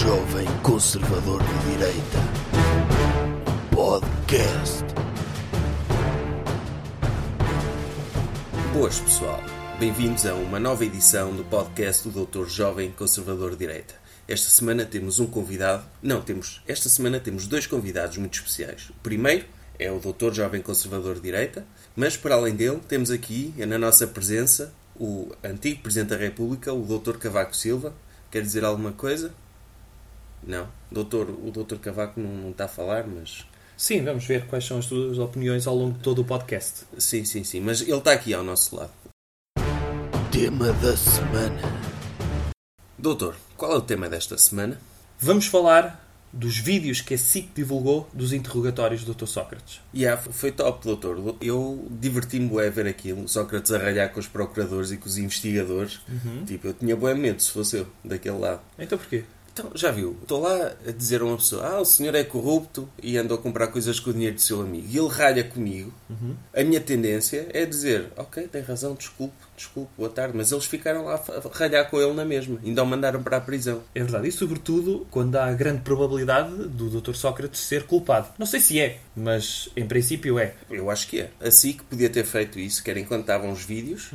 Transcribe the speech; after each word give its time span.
jovem 0.00 0.46
conservador 0.62 1.42
de 1.42 1.72
direita. 1.72 2.18
Podcast. 3.70 4.82
Boas 8.72 8.98
pessoal, 8.98 9.42
bem-vindos 9.78 10.24
a 10.24 10.34
uma 10.34 10.58
nova 10.58 10.86
edição 10.86 11.36
do 11.36 11.44
podcast 11.44 12.04
do 12.04 12.14
Doutor 12.14 12.48
Jovem 12.48 12.90
Conservador 12.92 13.50
de 13.50 13.58
Direita. 13.58 13.94
Esta 14.26 14.48
semana 14.48 14.86
temos 14.86 15.20
um 15.20 15.26
convidado, 15.26 15.84
não, 16.02 16.22
temos, 16.22 16.62
esta 16.66 16.88
semana 16.88 17.20
temos 17.20 17.46
dois 17.46 17.66
convidados 17.66 18.16
muito 18.16 18.38
especiais. 18.38 18.88
O 18.88 18.94
primeiro 19.02 19.44
é 19.78 19.92
o 19.92 19.98
Doutor 19.98 20.32
Jovem 20.32 20.62
Conservador 20.62 21.16
de 21.16 21.20
Direita, 21.20 21.66
mas 21.94 22.16
para 22.16 22.36
além 22.36 22.56
dele 22.56 22.80
temos 22.88 23.10
aqui, 23.10 23.52
na 23.58 23.78
nossa 23.78 24.06
presença, 24.06 24.72
o 24.96 25.30
antigo 25.44 25.82
Presidente 25.82 26.08
da 26.08 26.16
República, 26.16 26.72
o 26.72 26.86
Doutor 26.86 27.18
Cavaco 27.18 27.54
Silva. 27.54 27.92
Quer 28.30 28.40
dizer 28.40 28.64
alguma 28.64 28.92
coisa? 28.92 29.30
Não. 30.46 30.68
Doutor, 30.90 31.30
o 31.30 31.50
Doutor 31.50 31.78
Cavaco 31.78 32.20
não, 32.20 32.30
não 32.30 32.50
está 32.50 32.64
a 32.64 32.68
falar, 32.68 33.06
mas 33.06 33.44
Sim, 33.80 34.04
vamos 34.04 34.26
ver 34.26 34.44
quais 34.44 34.66
são 34.66 34.76
as 34.76 34.84
tuas 34.84 35.18
opiniões 35.18 35.66
ao 35.66 35.74
longo 35.74 35.94
de 35.94 36.00
todo 36.00 36.20
o 36.20 36.24
podcast. 36.24 36.84
Sim, 36.98 37.24
sim, 37.24 37.42
sim. 37.42 37.60
Mas 37.60 37.80
ele 37.80 37.94
está 37.94 38.12
aqui 38.12 38.34
ao 38.34 38.44
nosso 38.44 38.76
lado. 38.76 38.90
Tema 40.30 40.70
da 40.74 40.94
semana. 40.94 41.62
Doutor, 42.98 43.34
qual 43.56 43.72
é 43.72 43.76
o 43.76 43.80
tema 43.80 44.06
desta 44.06 44.36
semana? 44.36 44.78
Vamos 45.18 45.46
falar 45.46 46.06
dos 46.30 46.58
vídeos 46.58 47.00
que 47.00 47.14
a 47.14 47.18
SIC 47.18 47.52
divulgou 47.54 48.08
dos 48.12 48.34
interrogatórios 48.34 49.02
do 49.02 49.14
Dr. 49.14 49.26
Sócrates. 49.26 49.80
Yeah, 49.94 50.20
foi 50.20 50.52
top, 50.52 50.84
doutor. 50.84 51.36
Eu 51.40 51.86
diverti-me 51.90 52.48
bué 52.48 52.66
a 52.66 52.70
ver 52.70 52.86
aquilo. 52.86 53.26
Sócrates 53.28 53.72
a 53.72 53.78
ralhar 53.78 54.12
com 54.12 54.20
os 54.20 54.28
procuradores 54.28 54.92
e 54.92 54.98
com 54.98 55.08
os 55.08 55.16
investigadores. 55.16 56.00
Tipo, 56.46 56.68
eu 56.68 56.74
tinha 56.74 56.94
bué 56.94 57.14
medo 57.14 57.42
se 57.42 57.50
fosse 57.50 57.78
eu, 57.78 57.86
daquele 58.04 58.38
lado. 58.38 58.60
Então 58.78 58.98
porquê? 58.98 59.24
Então, 59.60 59.72
já 59.74 59.90
viu? 59.90 60.16
Estou 60.22 60.40
lá 60.40 60.72
a 60.86 60.90
dizer 60.90 61.20
a 61.20 61.26
uma 61.26 61.36
pessoa: 61.36 61.66
Ah, 61.66 61.80
o 61.80 61.84
senhor 61.84 62.14
é 62.14 62.24
corrupto 62.24 62.88
e 63.02 63.18
andou 63.18 63.36
a 63.36 63.40
comprar 63.40 63.68
coisas 63.68 64.00
com 64.00 64.10
o 64.10 64.12
dinheiro 64.12 64.36
do 64.36 64.40
seu 64.40 64.60
amigo. 64.62 64.86
E 64.90 64.98
ele 64.98 65.08
ralha 65.08 65.44
comigo. 65.44 65.92
A 66.54 66.64
minha 66.64 66.80
tendência 66.80 67.46
é 67.52 67.66
dizer: 67.66 68.10
Ok, 68.16 68.48
tem 68.48 68.62
razão, 68.62 68.94
desculpe, 68.94 69.34
desculpe, 69.60 69.90
boa 69.96 70.08
tarde. 70.08 70.36
Mas 70.36 70.50
eles 70.50 70.64
ficaram 70.64 71.04
lá 71.04 71.14
a 71.14 71.16
a 71.16 71.58
ralhar 71.58 71.88
com 71.90 72.00
ele 72.00 72.12
na 72.12 72.24
mesma. 72.24 72.58
Ainda 72.64 72.82
o 72.82 72.86
mandaram 72.86 73.22
para 73.22 73.36
a 73.36 73.40
prisão. 73.40 73.82
É 73.94 74.00
verdade, 74.00 74.28
e 74.28 74.32
sobretudo 74.32 75.06
quando 75.10 75.36
há 75.36 75.52
grande 75.52 75.82
probabilidade 75.82 76.50
do 76.50 77.00
Dr. 77.00 77.14
Sócrates 77.14 77.60
ser 77.60 77.84
culpado. 77.84 78.28
Não 78.38 78.46
sei 78.46 78.60
se 78.60 78.80
é, 78.80 78.98
mas 79.14 79.68
em 79.76 79.86
princípio 79.86 80.38
é. 80.38 80.54
Eu 80.70 80.90
acho 80.90 81.06
que 81.08 81.20
é. 81.20 81.30
Assim 81.40 81.72
que 81.72 81.84
podia 81.84 82.08
ter 82.08 82.24
feito 82.24 82.58
isso, 82.58 82.82
que 82.82 82.90
era 82.90 82.98
enquanto 82.98 83.22
estavam 83.22 83.52
os 83.52 83.62
vídeos, 83.62 84.10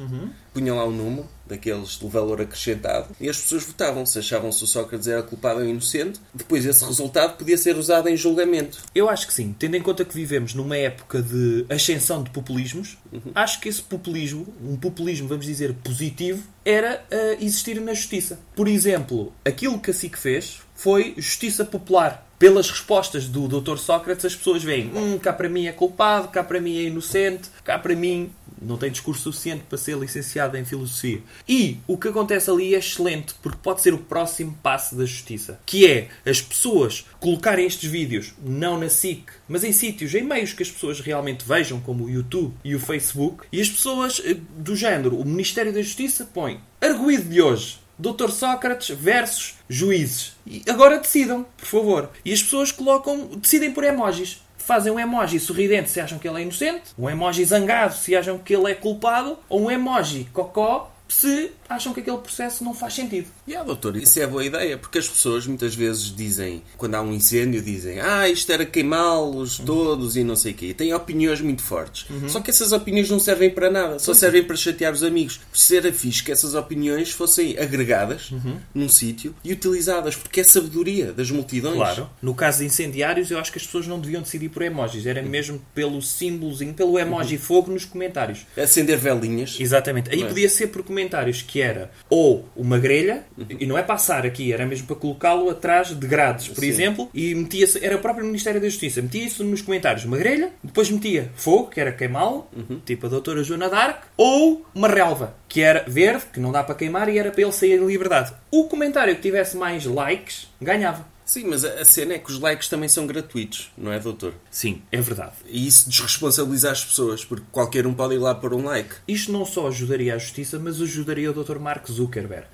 punham 0.54 0.78
lá 0.78 0.86
um 0.86 0.92
número 0.92 1.28
daqueles 1.46 2.00
de 2.00 2.08
valor 2.08 2.42
acrescentado 2.42 3.10
e 3.20 3.30
as 3.30 3.40
pessoas 3.40 3.64
votavam 3.64 4.06
se 4.06 4.18
achavam 4.18 4.52
se 4.52 4.64
o 4.64 4.68
Sócrates 4.68 5.08
era 5.08 5.22
culpado 5.22 5.60
ou 5.60 5.66
inocente. 5.66 6.20
Depois 6.34 6.66
esse 6.66 6.84
resultado 6.84 7.38
podia 7.38 7.58
ser 7.58 7.78
usado 7.78 8.10
em 8.10 8.18
julgamento. 8.18 8.80
Eu 8.94 9.10
acho 9.10 9.28
que 9.28 9.34
sim, 9.34 9.56
tendo 9.58 9.76
em 9.76 9.82
conta 9.82 10.04
que 10.04 10.16
vivemos 10.16 10.54
numa 10.54 10.78
época 10.78 11.22
de 11.22 11.66
ascensão 11.70 12.24
de 12.24 12.32
populismos, 12.32 12.98
acho 13.36 13.60
que 13.60 13.70
esse 13.70 13.82
populismo, 13.82 14.48
um 14.64 14.76
populismo, 14.76 15.28
vamos 15.36 15.46
dizer, 15.46 15.74
positivo, 15.84 16.44
era 16.64 17.04
ah, 17.12 17.38
existir 17.40 17.80
na 17.80 17.94
justiça. 17.94 18.40
Por 18.56 18.68
exemplo, 18.68 19.34
aquilo 19.44 19.80
que 19.80 19.92
a 19.92 19.94
SIC 19.94 20.18
fez 20.18 20.62
foi 20.74 21.14
justiça 21.18 21.64
popular. 21.64 22.24
Pelas 22.38 22.70
respostas 22.70 23.30
do 23.30 23.48
Dr. 23.48 23.78
Sócrates, 23.78 24.26
as 24.26 24.36
pessoas 24.36 24.62
veem, 24.62 24.92
hum, 24.94 25.18
cá 25.18 25.32
para 25.32 25.48
mim 25.48 25.68
é 25.68 25.72
culpado, 25.72 26.28
cá 26.28 26.44
para 26.44 26.60
mim 26.60 26.78
é 26.78 26.84
inocente, 26.84 27.50
cá 27.64 27.80
para 27.80 27.96
mim 27.96 28.30
não 28.62 28.78
tem 28.78 28.92
discurso 28.92 29.24
suficiente 29.24 29.64
para 29.68 29.78
ser 29.78 29.98
licenciado 29.98 30.58
em 30.58 30.66
filosofia. 30.66 31.22
E 31.48 31.78
o 31.88 31.98
que 31.98 32.08
acontece 32.08 32.50
ali 32.50 32.76
é 32.76 32.80
excelente, 32.80 33.36
porque 33.42 33.60
pode 33.62 33.82
ser 33.82 33.94
o 33.94 34.00
próximo 34.00 34.58
passo 34.62 34.96
da 34.96 35.06
justiça, 35.06 35.60
que 35.66 35.88
é 35.88 36.10
as 36.26 36.42
pessoas 36.42 37.06
colocarem 37.20 37.66
estes 37.66 37.90
vídeos 37.90 38.34
não 38.44 38.80
na 38.80 38.90
SIC, 38.90 39.26
mas 39.48 39.64
em 39.64 39.72
sítios, 39.72 40.14
em 40.14 40.24
meios 40.24 40.54
que 40.54 40.64
as 40.64 40.72
pessoas 40.72 41.00
realmente 41.00 41.46
vejam, 41.46 41.80
como 41.80 42.06
o 42.06 42.10
YouTube 42.10 42.54
e 42.64 42.76
o 42.76 42.80
Facebook, 42.80 43.46
e 43.52 43.62
as 43.62 43.70
pessoas 43.70 44.22
eh, 44.24 44.38
do 44.58 44.76
género, 44.76 45.20
o 45.20 45.26
Ministério 45.26 45.74
da 45.74 45.82
Justiça 45.82 46.30
põe 46.34 46.60
arguído 46.82 47.30
de 47.30 47.42
hoje. 47.42 47.86
Dr. 47.98 48.30
Sócrates 48.30 48.90
versus 48.90 49.56
juízes. 49.70 50.34
E 50.46 50.62
agora 50.68 51.00
decidam, 51.00 51.46
por 51.58 51.66
favor. 51.66 52.10
E 52.26 52.34
as 52.34 52.44
pessoas 52.44 52.72
colocam, 52.72 53.28
decidem 53.38 53.72
por 53.72 53.84
emojis. 53.84 54.42
Fazem 54.66 54.92
um 54.92 55.00
emoji 55.00 55.40
sorridente 55.40 55.92
se 55.92 56.02
acham 56.02 56.18
que 56.18 56.28
ele 56.28 56.40
é 56.40 56.42
inocente, 56.42 56.86
um 56.98 57.08
emoji 57.08 57.46
zangado 57.46 57.94
se 57.94 58.16
acham 58.16 58.40
que 58.40 58.56
ele 58.56 58.72
é 58.72 58.74
culpado, 58.74 59.38
ou 59.48 59.62
um 59.62 59.70
emoji 59.70 60.28
cocó 60.34 60.92
se 61.08 61.52
acham 61.68 61.94
que 61.94 62.00
aquele 62.00 62.18
processo 62.18 62.64
não 62.64 62.74
faz 62.74 62.94
sentido. 62.94 63.28
E 63.48 63.56
ah, 63.56 63.64
doutor, 63.64 63.96
isso 63.98 64.20
é 64.20 64.28
boa 64.28 64.44
ideia, 64.44 64.78
porque 64.78 64.98
as 64.98 65.08
pessoas 65.08 65.48
muitas 65.48 65.76
vezes 65.76 66.16
dizem, 66.16 66.62
quando 66.78 66.96
há 66.96 67.02
um 67.02 67.14
incêndio, 67.14 67.62
dizem 67.62 68.00
ah, 68.00 68.28
isto 68.30 68.52
era 68.52 68.66
queimá-los 68.66 69.60
todos 69.60 70.16
e 70.16 70.24
não 70.24 70.36
sei 70.36 70.52
o 70.52 70.56
quê. 70.56 70.68
E 70.68 70.74
têm 70.74 70.94
opiniões 70.94 71.42
muito 71.42 71.62
fortes. 71.62 72.06
Só 72.28 72.40
que 72.40 72.50
essas 72.50 72.72
opiniões 72.72 73.10
não 73.10 73.20
servem 73.20 73.50
para 73.50 73.70
nada, 73.70 74.00
só 74.00 74.14
servem 74.14 74.44
para 74.44 74.56
chatear 74.56 74.94
os 74.94 75.04
amigos. 75.04 75.40
Ser 75.54 75.92
fixe 75.92 76.24
que 76.24 76.32
essas 76.32 76.56
opiniões 76.56 77.12
fossem 77.12 77.58
agregadas 77.58 78.32
num 78.74 78.90
sítio 78.90 79.36
e 79.44 79.52
utilizadas, 79.54 80.16
porque 80.16 80.42
é 80.42 80.44
sabedoria 80.44 81.12
das 81.12 81.30
multidões. 81.32 81.76
Claro. 81.76 82.10
No 82.22 82.34
caso 82.34 82.60
de 82.60 82.66
incendiários, 82.66 83.32
eu 83.32 83.40
acho 83.40 83.52
que 83.52 83.58
as 83.58 83.66
pessoas 83.66 83.88
não 83.88 84.00
deviam 84.00 84.22
decidir 84.22 84.50
por 84.50 84.62
emojis. 84.62 85.06
Era 85.06 85.22
mesmo 85.22 85.62
pelo 85.74 86.02
símbolozinho, 86.02 86.74
pelo 86.74 86.98
emoji 86.98 87.38
fogo 87.38 87.72
nos 87.72 87.86
comentários. 87.86 88.46
Acender 88.58 88.98
velinhas. 88.98 89.58
Exatamente. 89.60 90.10
Aí 90.10 90.26
podia 90.26 90.50
ser 90.50 90.68
por 90.68 90.84
comentários 90.84 91.42
que 91.42 91.55
era 91.62 91.92
ou 92.10 92.48
uma 92.56 92.78
grelha, 92.78 93.24
e 93.50 93.66
não 93.66 93.78
é 93.78 93.84
passar 93.84 94.26
aqui, 94.26 94.52
era 94.52 94.66
mesmo 94.66 94.88
para 94.88 94.96
colocá-lo 94.96 95.50
atrás 95.50 95.90
de 95.90 96.08
grades, 96.08 96.48
por 96.48 96.62
Sim. 96.62 96.68
exemplo, 96.68 97.10
e 97.14 97.34
metia-se, 97.36 97.84
era 97.84 97.96
o 97.96 98.00
próprio 98.00 98.26
Ministério 98.26 98.62
da 98.62 98.68
Justiça, 98.68 99.02
metia 99.02 99.26
isso 99.26 99.44
nos 99.44 99.62
comentários, 99.62 100.06
uma 100.06 100.18
grelha, 100.18 100.52
depois 100.64 100.90
metia 100.90 101.32
fogo, 101.36 101.70
que 101.70 101.80
era 101.80 101.92
queimá-lo, 101.92 102.48
tipo 102.86 103.06
a 103.06 103.10
doutora 103.10 103.44
Joana 103.44 103.70
Dark, 103.70 104.04
ou 104.18 104.66
uma 104.74 104.88
relva, 104.88 105.36
que 105.48 105.62
era 105.62 105.84
verde, 105.88 106.26
que 106.34 106.40
não 106.40 106.52
dá 106.52 106.64
para 106.64 106.76
queimar, 106.76 107.10
e 107.10 107.18
era 107.18 107.32
para 107.32 107.42
ele 107.42 107.52
sair 107.52 107.80
em 107.80 107.86
liberdade. 107.86 108.34
O 108.52 108.66
comentário 108.66 109.16
que 109.16 109.22
tivesse 109.22 109.58
mais 109.58 109.86
likes, 109.86 110.48
ganhava. 110.62 111.15
Sim, 111.26 111.48
mas 111.48 111.66
a 111.66 111.84
cena 111.84 112.14
é 112.14 112.20
que 112.20 112.32
os 112.32 112.40
likes 112.40 112.70
também 112.70 112.88
são 112.88 113.08
gratuitos, 113.08 113.72
não 113.76 113.92
é, 113.92 114.00
doutor? 114.00 114.36
Sim, 114.52 114.84
é 114.92 115.02
verdade. 115.02 115.34
E 115.48 115.66
isso 115.66 115.90
desresponsabiliza 115.90 116.72
as 116.72 116.86
pessoas, 116.86 117.26
porque 117.26 117.46
qualquer 117.52 117.88
um 117.88 117.96
pode 117.96 118.14
ir 118.14 118.20
lá 118.20 118.36
pôr 118.36 118.54
um 118.54 118.64
like. 118.64 118.96
Isto 119.08 119.32
não 119.32 119.44
só 119.44 119.68
ajudaria 119.68 120.14
a 120.14 120.20
justiça, 120.20 120.60
mas 120.60 120.80
ajudaria 120.80 121.32
o 121.32 121.44
Dr. 121.44 121.58
Mark 121.58 121.88
Zuckerberg. 121.90 122.46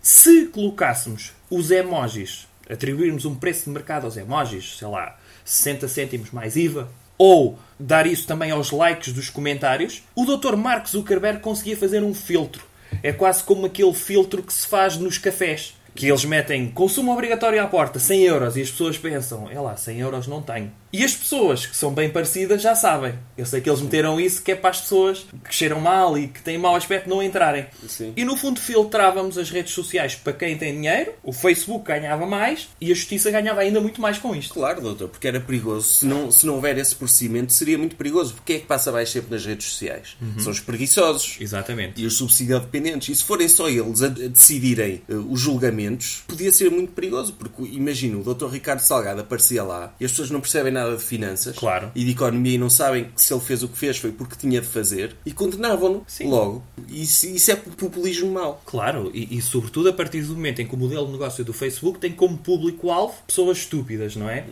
Se 0.00 0.46
colocássemos 0.46 1.32
os 1.50 1.72
emojis, 1.72 2.46
atribuirmos 2.70 3.24
um 3.24 3.34
preço 3.34 3.64
de 3.64 3.70
mercado 3.70 4.04
aos 4.04 4.16
emojis, 4.16 4.78
sei 4.78 4.86
lá, 4.86 5.18
60 5.44 5.88
cêntimos 5.88 6.30
mais 6.30 6.54
IVA, 6.54 6.88
ou 7.18 7.58
dar 7.78 8.06
isso 8.06 8.26
também 8.28 8.52
aos 8.52 8.70
likes 8.70 9.12
dos 9.12 9.28
comentários, 9.28 10.02
o 10.14 10.24
Dr. 10.24 10.54
Mark 10.54 10.86
Zuckerberg 10.86 11.40
conseguia 11.40 11.76
fazer 11.76 12.02
um 12.02 12.14
filtro. 12.14 12.64
É 13.02 13.12
quase 13.12 13.42
como 13.42 13.66
aquele 13.66 13.92
filtro 13.92 14.42
que 14.42 14.52
se 14.52 14.66
faz 14.66 14.96
nos 14.96 15.18
cafés. 15.18 15.74
Que 15.94 16.08
eles 16.08 16.24
metem 16.24 16.70
consumo 16.70 17.12
obrigatório 17.12 17.62
à 17.62 17.66
porta, 17.66 17.98
100 17.98 18.22
euros, 18.22 18.56
e 18.56 18.62
as 18.62 18.70
pessoas 18.70 18.96
pensam, 18.96 19.50
é 19.50 19.60
lá, 19.60 19.76
100 19.76 19.98
euros 19.98 20.26
não 20.26 20.40
tenho. 20.42 20.72
E 20.92 21.04
as 21.04 21.14
pessoas 21.14 21.66
que 21.66 21.76
são 21.76 21.92
bem 21.92 22.10
parecidas 22.10 22.62
já 22.62 22.74
sabem. 22.74 23.14
Eu 23.36 23.46
sei 23.46 23.60
que 23.60 23.70
eles 23.70 23.80
meteram 23.80 24.20
isso 24.20 24.42
que 24.42 24.52
é 24.52 24.56
para 24.56 24.70
as 24.70 24.80
pessoas 24.80 25.26
que 25.48 25.54
cheiram 25.54 25.80
mal 25.80 26.18
e 26.18 26.28
que 26.28 26.42
têm 26.42 26.58
mau 26.58 26.74
aspecto 26.74 27.08
não 27.08 27.22
entrarem. 27.22 27.66
Sim. 27.88 28.12
E 28.16 28.24
no 28.24 28.36
fundo 28.36 28.60
filtrávamos 28.60 29.38
as 29.38 29.50
redes 29.50 29.72
sociais 29.72 30.14
para 30.14 30.32
quem 30.32 30.58
tem 30.58 30.74
dinheiro, 30.74 31.12
o 31.22 31.32
Facebook 31.32 31.86
ganhava 31.86 32.26
mais 32.26 32.68
e 32.80 32.90
a 32.90 32.94
Justiça 32.94 33.30
ganhava 33.30 33.60
ainda 33.60 33.80
muito 33.80 34.00
mais 34.00 34.18
com 34.18 34.34
isto. 34.34 34.54
Claro, 34.54 34.80
doutor, 34.80 35.08
porque 35.08 35.28
era 35.28 35.40
perigoso. 35.40 35.86
Se 35.86 36.06
não, 36.06 36.30
se 36.30 36.44
não 36.44 36.54
houver 36.54 36.76
esse 36.76 36.94
procedimento, 36.94 37.52
seria 37.52 37.78
muito 37.78 37.96
perigoso. 37.96 38.34
Porque 38.34 38.54
é 38.54 38.58
que 38.58 38.66
passa 38.66 38.90
mais 38.90 39.10
sempre 39.10 39.30
nas 39.30 39.44
redes 39.44 39.66
sociais? 39.66 40.16
São 40.38 40.52
os 40.52 40.60
preguiçosos. 40.60 41.36
Exatamente. 41.40 42.00
E 42.00 42.06
os 42.06 42.14
subsidiodependentes. 42.14 43.08
E 43.08 43.14
se 43.14 43.24
forem 43.24 43.48
só 43.48 43.68
eles 43.68 44.02
a, 44.02 44.08
decidirem 44.08 45.02
eh, 45.08 45.14
os 45.14 45.40
julgamentos, 45.40 46.24
podia 46.26 46.52
ser 46.52 46.70
muito 46.70 46.92
perigoso. 46.92 47.32
Porque 47.34 47.62
imagina, 47.62 48.18
o 48.18 48.34
Dr. 48.34 48.48
Ricardo 48.48 48.80
Salgado 48.80 49.20
aparecia 49.20 49.62
lá 49.62 49.94
e 50.00 50.04
as 50.04 50.10
pessoas 50.10 50.30
não 50.30 50.40
percebem 50.40 50.72
nada 50.72 50.79
de 50.88 51.02
finanças 51.02 51.56
Claro. 51.56 51.90
e 51.94 52.04
de 52.04 52.10
economia 52.12 52.54
e 52.54 52.58
não 52.58 52.70
sabem 52.70 53.04
que 53.04 53.22
se 53.22 53.32
ele 53.32 53.40
fez 53.40 53.62
o 53.62 53.68
que 53.68 53.78
fez 53.78 53.96
foi 53.98 54.12
porque 54.12 54.36
tinha 54.36 54.60
de 54.60 54.66
fazer 54.66 55.16
e 55.24 55.32
condenavam-no 55.32 56.04
logo. 56.24 56.62
Isso, 56.88 57.26
isso 57.26 57.50
é 57.50 57.56
populismo 57.56 58.30
mau. 58.30 58.60
Claro, 58.64 59.10
e, 59.14 59.36
e 59.36 59.42
sobretudo 59.42 59.88
a 59.88 59.92
partir 59.92 60.22
do 60.22 60.34
momento 60.34 60.60
em 60.62 60.66
que 60.66 60.74
o 60.74 60.78
modelo 60.78 61.06
de 61.06 61.12
negócio 61.12 61.44
do 61.44 61.52
Facebook 61.52 61.98
tem 61.98 62.12
como 62.12 62.36
público-alvo 62.38 63.14
pessoas 63.26 63.58
estúpidas, 63.58 64.16
não 64.16 64.28
é? 64.28 64.44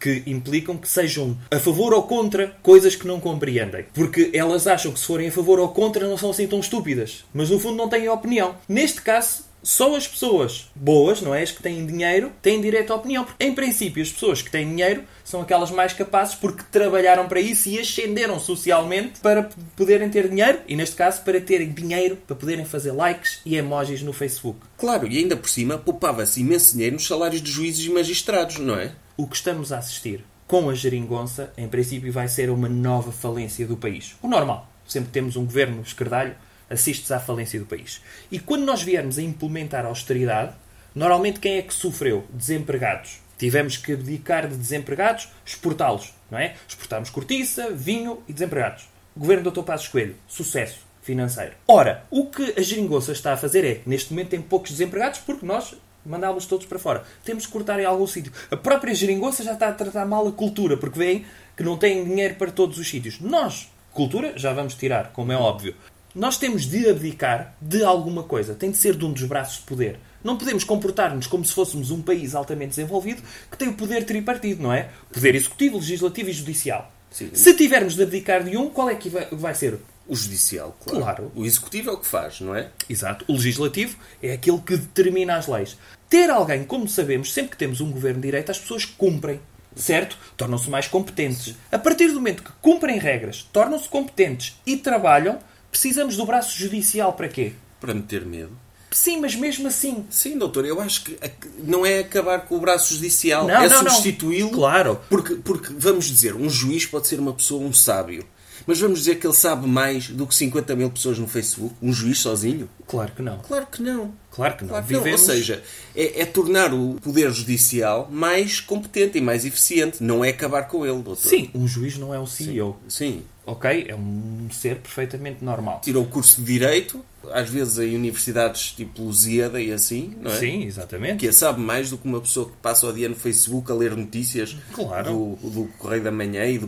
Que 0.00 0.22
implicam 0.26 0.76
que 0.76 0.88
sejam 0.88 1.36
a 1.50 1.58
favor 1.58 1.92
ou 1.94 2.02
contra 2.02 2.56
coisas 2.62 2.94
que 2.96 3.06
não 3.06 3.20
compreendem. 3.20 3.84
Porque 3.94 4.30
elas 4.32 4.66
acham 4.66 4.92
que 4.92 4.98
se 5.00 5.06
forem 5.06 5.28
a 5.28 5.32
favor 5.32 5.58
ou 5.58 5.68
contra 5.68 6.06
não 6.08 6.16
são 6.18 6.30
assim 6.30 6.46
tão 6.46 6.60
estúpidas. 6.60 7.24
Mas 7.32 7.50
no 7.50 7.58
fundo 7.58 7.76
não 7.76 7.88
têm 7.88 8.08
opinião. 8.08 8.54
Neste 8.68 9.00
caso, 9.02 9.44
só 9.66 9.96
as 9.96 10.06
pessoas 10.06 10.70
boas, 10.76 11.20
não 11.20 11.34
é? 11.34 11.42
As 11.42 11.50
que 11.50 11.60
têm 11.60 11.84
dinheiro, 11.84 12.30
têm 12.40 12.60
direito 12.60 12.92
à 12.92 12.96
opinião. 12.96 13.24
Porque, 13.24 13.44
em 13.44 13.52
princípio, 13.52 14.00
as 14.00 14.12
pessoas 14.12 14.40
que 14.40 14.48
têm 14.48 14.68
dinheiro 14.68 15.02
são 15.24 15.40
aquelas 15.40 15.72
mais 15.72 15.92
capazes 15.92 16.36
porque 16.36 16.62
trabalharam 16.70 17.26
para 17.26 17.40
isso 17.40 17.68
e 17.68 17.76
ascenderam 17.76 18.38
socialmente 18.38 19.18
para 19.18 19.50
poderem 19.74 20.08
ter 20.08 20.28
dinheiro 20.28 20.60
e, 20.68 20.76
neste 20.76 20.94
caso, 20.94 21.20
para 21.22 21.40
terem 21.40 21.72
dinheiro 21.72 22.14
para 22.14 22.36
poderem 22.36 22.64
fazer 22.64 22.92
likes 22.92 23.40
e 23.44 23.56
emojis 23.56 24.02
no 24.02 24.12
Facebook. 24.12 24.60
Claro, 24.78 25.08
e 25.08 25.18
ainda 25.18 25.36
por 25.36 25.48
cima 25.48 25.76
poupava-se 25.76 26.42
imenso 26.42 26.74
dinheiro 26.74 26.94
nos 26.94 27.06
salários 27.08 27.42
de 27.42 27.50
juízes 27.50 27.84
e 27.84 27.90
magistrados, 27.90 28.58
não 28.58 28.78
é? 28.78 28.92
O 29.16 29.26
que 29.26 29.34
estamos 29.34 29.72
a 29.72 29.78
assistir 29.78 30.24
com 30.46 30.70
a 30.70 30.74
geringonça, 30.76 31.52
em 31.58 31.66
princípio, 31.66 32.12
vai 32.12 32.28
ser 32.28 32.50
uma 32.50 32.68
nova 32.68 33.10
falência 33.10 33.66
do 33.66 33.76
país. 33.76 34.14
O 34.22 34.28
normal. 34.28 34.70
Sempre 34.86 35.10
temos 35.10 35.34
um 35.34 35.44
governo 35.44 35.82
esquerdalho, 35.82 36.36
assiste-se 36.68 37.12
à 37.12 37.20
falência 37.20 37.58
do 37.58 37.66
país. 37.66 38.02
E 38.30 38.38
quando 38.38 38.64
nós 38.64 38.82
viermos 38.82 39.18
a 39.18 39.22
implementar 39.22 39.84
a 39.84 39.88
austeridade, 39.88 40.52
normalmente 40.94 41.40
quem 41.40 41.58
é 41.58 41.62
que 41.62 41.74
sofreu? 41.74 42.24
Desempregados. 42.30 43.18
Tivemos 43.38 43.76
que 43.76 43.92
abdicar 43.92 44.48
de 44.48 44.56
desempregados, 44.56 45.28
exportá-los, 45.44 46.14
não 46.30 46.38
é? 46.38 46.54
Exportámos 46.66 47.10
cortiça, 47.10 47.70
vinho 47.70 48.22
e 48.26 48.32
desempregados. 48.32 48.88
Governo 49.16 49.44
do 49.44 49.50
Dr. 49.50 49.64
Passos 49.64 49.88
Coelho, 49.88 50.16
sucesso 50.26 50.86
financeiro. 51.02 51.52
Ora, 51.68 52.04
o 52.10 52.26
que 52.26 52.54
a 52.58 52.62
geringonça 52.62 53.12
está 53.12 53.32
a 53.32 53.36
fazer 53.36 53.64
é, 53.64 53.80
neste 53.86 54.12
momento 54.12 54.30
tem 54.30 54.42
poucos 54.42 54.72
desempregados 54.72 55.20
porque 55.20 55.46
nós 55.46 55.76
mandámos 56.04 56.46
todos 56.46 56.66
para 56.66 56.78
fora. 56.78 57.04
Temos 57.24 57.46
que 57.46 57.52
cortar 57.52 57.78
em 57.78 57.84
algum 57.84 58.06
sítio. 58.06 58.32
A 58.50 58.56
própria 58.56 58.94
geringonça 58.94 59.42
já 59.42 59.52
está 59.52 59.68
a 59.68 59.72
tratar 59.72 60.06
mal 60.06 60.26
a 60.26 60.32
cultura 60.32 60.76
porque 60.76 60.98
veem 60.98 61.24
que 61.56 61.62
não 61.62 61.76
têm 61.76 62.04
dinheiro 62.04 62.34
para 62.36 62.50
todos 62.50 62.78
os 62.78 62.88
sítios. 62.88 63.20
Nós, 63.20 63.70
cultura, 63.92 64.32
já 64.36 64.52
vamos 64.52 64.74
tirar, 64.74 65.12
como 65.12 65.32
é 65.32 65.36
óbvio. 65.36 65.74
Nós 66.16 66.38
temos 66.38 66.64
de 66.64 66.88
abdicar 66.88 67.54
de 67.60 67.84
alguma 67.84 68.22
coisa. 68.22 68.54
Tem 68.54 68.70
de 68.70 68.78
ser 68.78 68.96
de 68.96 69.04
um 69.04 69.12
dos 69.12 69.24
braços 69.24 69.58
de 69.58 69.64
poder. 69.64 70.00
Não 70.24 70.38
podemos 70.38 70.64
comportar-nos 70.64 71.26
como 71.26 71.44
se 71.44 71.52
fôssemos 71.52 71.90
um 71.90 72.00
país 72.00 72.34
altamente 72.34 72.70
desenvolvido 72.70 73.20
que 73.50 73.58
tem 73.58 73.68
o 73.68 73.74
poder 73.74 74.02
tripartido, 74.06 74.62
não 74.62 74.72
é? 74.72 74.88
Poder 75.12 75.34
executivo, 75.34 75.76
legislativo 75.76 76.30
e 76.30 76.32
judicial. 76.32 76.90
Sim. 77.10 77.28
Se 77.34 77.52
tivermos 77.52 77.96
de 77.96 78.02
abdicar 78.02 78.42
de 78.42 78.56
um, 78.56 78.70
qual 78.70 78.88
é 78.88 78.94
que 78.94 79.10
vai, 79.10 79.54
ser? 79.54 79.78
O 80.08 80.16
judicial, 80.16 80.74
claro. 80.82 81.02
Claro. 81.02 81.32
O 81.34 81.44
executivo 81.44 81.90
é 81.90 81.92
o 81.92 81.98
que 81.98 82.06
faz, 82.06 82.40
não 82.40 82.54
é? 82.54 82.70
Exato. 82.88 83.22
O 83.28 83.34
legislativo 83.34 83.98
é 84.22 84.32
aquele 84.32 84.58
que 84.60 84.78
determina 84.78 85.36
as 85.36 85.46
leis. 85.46 85.76
Ter 86.08 86.30
alguém, 86.30 86.64
como 86.64 86.88
sabemos, 86.88 87.30
sempre 87.30 87.50
que 87.50 87.58
temos 87.58 87.82
um 87.82 87.92
governo 87.92 88.22
de 88.22 88.28
direito, 88.28 88.50
as 88.50 88.58
pessoas 88.58 88.86
cumprem. 88.86 89.38
Certo? 89.74 90.16
Tornam-se 90.34 90.70
mais 90.70 90.88
competentes. 90.88 91.54
A 91.70 91.78
partir 91.78 92.08
do 92.08 92.14
momento 92.14 92.42
que 92.42 92.52
cumprem 92.62 92.98
regras, 92.98 93.46
tornam-se 93.52 93.86
competentes 93.86 94.58
e 94.64 94.78
trabalham, 94.78 95.38
precisamos 95.76 96.16
do 96.16 96.24
braço 96.24 96.58
judicial 96.58 97.12
para 97.12 97.28
quê? 97.28 97.52
Para 97.78 97.92
meter 97.92 98.24
medo. 98.24 98.52
Sim, 98.90 99.20
mas 99.20 99.34
mesmo 99.34 99.68
assim. 99.68 100.06
Sim, 100.08 100.38
doutor, 100.38 100.64
eu 100.64 100.80
acho 100.80 101.04
que 101.04 101.18
não 101.62 101.84
é 101.84 101.98
acabar 101.98 102.46
com 102.46 102.56
o 102.56 102.60
braço 102.60 102.94
judicial, 102.94 103.46
Não, 103.46 103.54
é 103.54 103.68
substituí-lo. 103.68 104.50
Claro. 104.50 104.98
Porque, 105.10 105.34
porque, 105.34 105.74
vamos 105.76 106.06
dizer, 106.06 106.34
um 106.34 106.48
juiz 106.48 106.86
pode 106.86 107.06
ser 107.06 107.20
uma 107.20 107.34
pessoa, 107.34 107.62
um 107.62 107.74
sábio. 107.74 108.24
Mas 108.66 108.80
vamos 108.80 109.00
dizer 109.00 109.16
que 109.16 109.26
ele 109.26 109.34
sabe 109.34 109.68
mais 109.68 110.08
do 110.08 110.26
que 110.26 110.34
50 110.34 110.74
mil 110.74 110.90
pessoas 110.90 111.18
no 111.18 111.28
Facebook? 111.28 111.74
Um 111.80 111.92
juiz 111.92 112.18
sozinho? 112.18 112.68
Claro 112.86 113.12
que 113.14 113.22
não. 113.22 113.38
Claro 113.38 113.66
que 113.70 113.82
não. 113.82 114.14
Claro 114.30 114.56
que 114.56 114.64
não. 114.64 114.70
Claro 114.70 114.86
que 114.86 114.92
não. 114.94 115.12
Ou 115.12 115.18
seja, 115.18 115.62
é, 115.94 116.22
é 116.22 116.24
tornar 116.24 116.72
o 116.72 116.94
Poder 116.94 117.30
Judicial 117.30 118.08
mais 118.10 118.60
competente 118.60 119.18
e 119.18 119.20
mais 119.20 119.44
eficiente. 119.44 120.02
Não 120.02 120.24
é 120.24 120.30
acabar 120.30 120.62
com 120.62 120.86
ele, 120.86 121.02
doutor. 121.02 121.28
Sim, 121.28 121.50
um 121.54 121.68
juiz 121.68 121.98
não 121.98 122.14
é 122.14 122.18
um 122.18 122.26
CEO. 122.26 122.76
Sim. 122.88 123.22
Ok? 123.46 123.86
É 123.88 123.94
um 123.94 124.48
ser 124.50 124.78
perfeitamente 124.78 125.44
normal. 125.44 125.80
Tirou 125.84 126.02
o 126.02 126.06
curso 126.08 126.40
de 126.42 126.52
Direito, 126.52 127.00
às 127.32 127.48
vezes 127.48 127.78
em 127.78 127.94
universidades 127.94 128.72
tipo 128.72 129.02
Lusíada 129.02 129.62
e 129.62 129.70
assim, 129.72 130.16
não 130.20 130.32
é? 130.32 130.36
Sim, 130.38 130.64
exatamente. 130.64 131.24
Que 131.24 131.32
sabe 131.32 131.60
mais 131.60 131.88
do 131.90 131.96
que 131.96 132.08
uma 132.08 132.20
pessoa 132.20 132.46
que 132.46 132.56
passa 132.60 132.86
o 132.88 132.92
dia 132.92 133.08
no 133.08 133.14
Facebook 133.14 133.70
a 133.70 133.74
ler 133.74 133.96
notícias 133.96 134.56
Claro. 134.72 135.12
do, 135.40 135.50
do 135.50 135.64
Correio 135.78 136.02
da 136.02 136.10
Manhã 136.10 136.44
e 136.46 136.58
do 136.58 136.66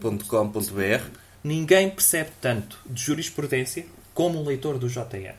ptjornal.com.br. 0.00 1.02
Ninguém 1.44 1.90
percebe 1.90 2.30
tanto 2.40 2.78
de 2.86 3.02
jurisprudência 3.02 3.84
como 4.14 4.40
um 4.40 4.44
leitor 4.46 4.78
do 4.78 4.88
JN. 4.88 5.34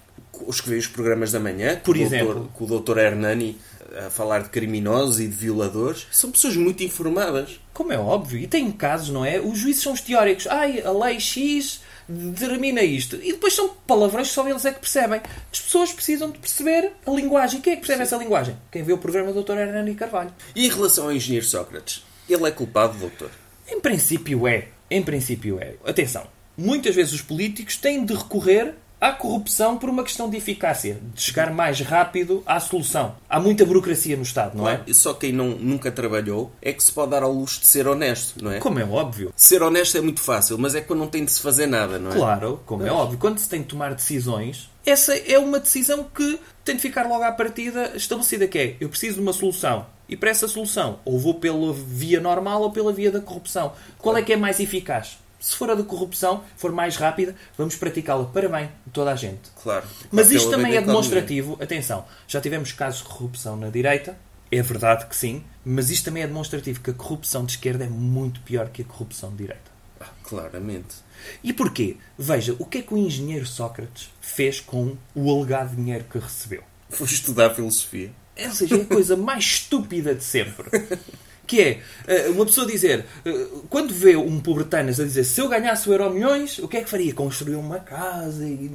Os 0.48 0.60
que 0.60 0.68
veem 0.70 0.80
os 0.80 0.88
programas 0.88 1.32
da 1.32 1.40
manhã, 1.40 1.80
Por 1.84 1.96
o 1.96 2.02
exemplo. 2.02 2.34
doutor- 2.34 2.50
com 2.54 2.64
o 2.64 2.68
doutor 2.68 2.98
Hernani 2.98 3.58
a 3.98 4.10
falar 4.10 4.44
de 4.44 4.50
criminosos 4.50 5.20
e 5.20 5.28
de 5.28 5.36
violadores, 5.36 6.08
são 6.12 6.32
pessoas 6.32 6.56
muito 6.56 6.84
informadas. 6.84 7.60
Como 7.74 7.92
é 7.92 7.98
óbvio. 7.98 8.40
E 8.40 8.48
tem 8.48 8.72
casos, 8.72 9.10
não 9.10 9.26
é? 9.26 9.40
Os 9.40 9.58
juízes 9.58 9.84
são 9.84 9.94
os 9.94 10.02
teóricos. 10.02 10.48
Ai, 10.48 10.82
a 10.82 10.92
lei 10.92 11.20
X 11.20 11.82
determina 12.08 12.82
isto. 12.82 13.16
E 13.16 13.32
depois 13.32 13.54
são 13.54 13.70
palavrões 13.88 14.28
que 14.28 14.34
só 14.34 14.48
eles 14.48 14.66
é 14.66 14.72
que 14.72 14.80
percebem. 14.80 15.22
As 15.52 15.60
pessoas 15.60 15.92
precisam 15.92 16.32
de 16.32 16.40
perceber 16.40 16.92
a 17.06 17.12
linguagem. 17.12 17.62
Quem 17.62 17.74
é 17.74 17.76
que 17.76 17.82
percebe 17.82 18.04
essa 18.04 18.18
linguagem? 18.18 18.58
Quem 18.72 18.84
vê 18.84 18.94
o 18.94 18.98
programa 18.98 19.32
do 19.32 19.44
Dr. 19.44 19.58
Hernani 19.58 19.96
Carvalho. 19.96 20.34
E 20.56 20.66
em 20.66 20.70
relação 20.70 21.06
ao 21.06 21.14
engenheiro 21.14 21.46
Sócrates, 21.46 22.04
ele 22.30 22.48
é 22.48 22.52
culpado, 22.52 22.98
doutor? 22.98 23.32
Em 23.68 23.80
princípio 23.80 24.48
é. 24.48 24.68
Em 24.90 25.02
princípio 25.02 25.60
é. 25.60 25.76
Atenção. 25.86 26.28
Muitas 26.56 26.94
vezes 26.94 27.14
os 27.14 27.22
políticos 27.22 27.78
têm 27.78 28.06
de 28.06 28.14
recorrer 28.14 28.76
à 29.04 29.12
corrupção 29.12 29.78
por 29.78 29.90
uma 29.90 30.02
questão 30.02 30.30
de 30.30 30.38
eficácia. 30.38 30.98
De 31.14 31.22
chegar 31.22 31.52
mais 31.52 31.82
rápido 31.82 32.42
à 32.46 32.58
solução. 32.62 33.16
Há 33.30 33.38
muita 33.38 33.66
burocracia 33.66 34.16
no 34.16 34.24
Estado, 34.24 34.58
não 34.58 34.70
é? 34.70 34.82
Só 34.94 35.14
quem 35.14 35.34
não, 35.34 35.50
nunca 35.50 35.92
trabalhou 35.92 36.54
é 36.62 36.72
que 36.72 36.82
se 36.82 36.90
pode 36.90 37.12
dar 37.12 37.22
ao 37.22 37.34
luxo 37.34 37.60
de 37.60 37.68
ser 37.68 37.86
honesto, 37.86 38.42
não 38.42 38.50
é? 38.50 38.60
Como 38.60 38.80
é 38.80 38.86
óbvio. 38.86 39.34
Ser 39.36 39.62
honesto 39.62 39.98
é 39.98 40.02
muito 40.02 40.22
fácil, 40.22 40.58
mas 40.58 40.74
é 40.74 40.80
quando 40.80 41.00
não 41.00 41.08
tem 41.08 41.26
de 41.26 41.34
se 41.34 41.42
fazer 41.42 41.68
nada, 41.68 42.00
não 42.00 42.12
é? 42.12 42.16
Claro, 42.16 42.62
como 42.66 42.86
é 42.86 42.92
óbvio. 42.92 43.20
Quando 43.20 43.40
se 43.40 43.50
tem 43.50 43.62
de 43.62 43.68
tomar 43.68 43.94
decisões, 43.94 44.72
essa 44.86 45.14
é 45.14 45.38
uma 45.38 45.60
decisão 45.60 46.06
que 46.06 46.40
tem 46.64 46.78
de 46.78 46.82
ficar 46.82 47.06
logo 47.06 47.26
à 47.26 47.32
partida 47.34 47.92
estabelecida, 47.96 48.48
que 48.48 48.58
é, 48.58 48.76
eu 48.80 48.88
preciso 48.88 49.16
de 49.16 49.22
uma 49.22 49.34
solução. 49.34 49.86
E 50.08 50.16
para 50.16 50.30
essa 50.30 50.48
solução, 50.48 51.00
ou 51.04 51.20
vou 51.20 51.34
pela 51.34 51.74
via 51.74 52.22
normal 52.22 52.62
ou 52.62 52.72
pela 52.72 52.94
via 52.94 53.12
da 53.12 53.20
corrupção. 53.20 53.74
Qual 53.98 54.16
é 54.16 54.22
que 54.22 54.32
é 54.32 54.38
mais 54.38 54.60
eficaz? 54.60 55.18
Se 55.44 55.58
for 55.58 55.70
a 55.70 55.76
da 55.76 55.84
corrupção, 55.84 56.42
for 56.56 56.72
mais 56.72 56.96
rápida, 56.96 57.36
vamos 57.58 57.76
praticá-la 57.76 58.24
para 58.24 58.48
bem 58.48 58.68
de 58.88 58.94
toda 58.94 59.12
a 59.12 59.16
gente. 59.18 59.52
Claro. 59.62 59.86
Mas 60.10 60.32
isto 60.32 60.50
também 60.50 60.78
é 60.78 60.80
demonstrativo. 60.80 61.58
Atenção, 61.62 62.06
já 62.26 62.40
tivemos 62.40 62.72
casos 62.72 63.02
de 63.02 63.10
corrupção 63.10 63.58
na 63.58 63.68
direita. 63.68 64.18
É 64.50 64.62
verdade 64.62 65.06
que 65.06 65.14
sim. 65.14 65.44
Mas 65.66 65.90
isto 65.90 66.06
também 66.06 66.24
é 66.24 66.28
demonstrativo 66.28 66.80
que 66.80 66.92
a 66.92 66.94
corrupção 66.94 67.44
de 67.44 67.52
esquerda 67.52 67.84
é 67.84 67.90
muito 67.90 68.40
pior 68.40 68.70
que 68.70 68.84
a 68.84 68.86
corrupção 68.86 69.32
de 69.32 69.36
direita. 69.40 69.70
Ah, 70.00 70.08
claramente. 70.24 70.96
E 71.44 71.52
porquê? 71.52 71.98
Veja, 72.18 72.56
o 72.58 72.66
que 72.66 72.78
é 72.78 72.82
que 72.82 72.94
o 72.94 72.98
engenheiro 72.98 73.46
Sócrates 73.46 74.12
fez 74.22 74.62
com 74.62 74.96
o 75.14 75.30
alegado 75.30 75.76
dinheiro 75.76 76.06
que 76.10 76.20
recebeu? 76.20 76.64
Fui 76.90 77.06
estudar 77.06 77.54
filosofia. 77.54 78.14
Ou 78.46 78.52
seja, 78.52 78.78
é 78.78 78.82
a 78.82 78.86
coisa 78.86 79.18
mais 79.18 79.44
estúpida 79.60 80.16
de 80.16 80.24
sempre. 80.24 80.70
Que 81.46 81.62
é 81.62 81.82
eh, 82.08 82.30
uma 82.30 82.46
pessoa 82.46 82.66
dizer, 82.66 83.06
eh, 83.26 83.48
quando 83.70 83.94
vê 83.94 84.16
um 84.16 84.40
pobretanas 84.40 85.00
a 85.00 85.04
dizer 85.04 85.24
se 85.24 85.42
eu 85.42 85.50
ganhasse 85.50 85.90
o 85.90 85.94
Euro 85.94 86.10
Milhões, 86.10 86.58
o 86.60 86.68
que 86.68 86.78
é 86.78 86.84
que 86.84 86.90
faria? 86.90 87.14
Construir 87.14 87.56
uma 87.56 87.80
casa? 87.80 88.46
E... 88.46 88.72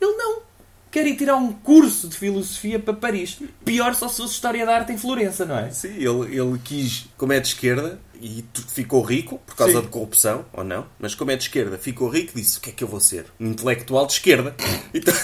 Ele 0.00 0.12
não. 0.16 0.33
Quer 0.94 1.08
ir 1.08 1.16
tirar 1.16 1.34
um 1.34 1.52
curso 1.52 2.06
de 2.06 2.16
filosofia 2.16 2.78
para 2.78 2.94
Paris. 2.94 3.38
Pior 3.64 3.96
só 3.96 4.08
se 4.08 4.18
fosse 4.18 4.34
História 4.34 4.64
da 4.64 4.76
Arte 4.76 4.92
em 4.92 4.96
Florença, 4.96 5.44
não 5.44 5.58
é? 5.58 5.68
Sim, 5.72 5.88
ele, 5.88 6.38
ele 6.38 6.56
quis, 6.62 7.06
como 7.16 7.32
é 7.32 7.40
de 7.40 7.48
esquerda, 7.48 7.98
e 8.22 8.44
ficou 8.68 9.02
rico 9.02 9.40
por 9.44 9.56
causa 9.56 9.72
Sim. 9.78 9.80
de 9.80 9.88
corrupção, 9.88 10.44
ou 10.52 10.62
não, 10.62 10.86
mas 11.00 11.12
como 11.16 11.32
é 11.32 11.36
de 11.36 11.42
esquerda, 11.42 11.76
ficou 11.76 12.08
rico 12.08 12.38
e 12.38 12.40
disse: 12.40 12.58
O 12.58 12.60
que 12.60 12.70
é 12.70 12.72
que 12.72 12.84
eu 12.84 12.86
vou 12.86 13.00
ser? 13.00 13.26
Um 13.40 13.48
intelectual 13.48 14.06
de 14.06 14.12
esquerda. 14.12 14.54
Então, 14.94 15.14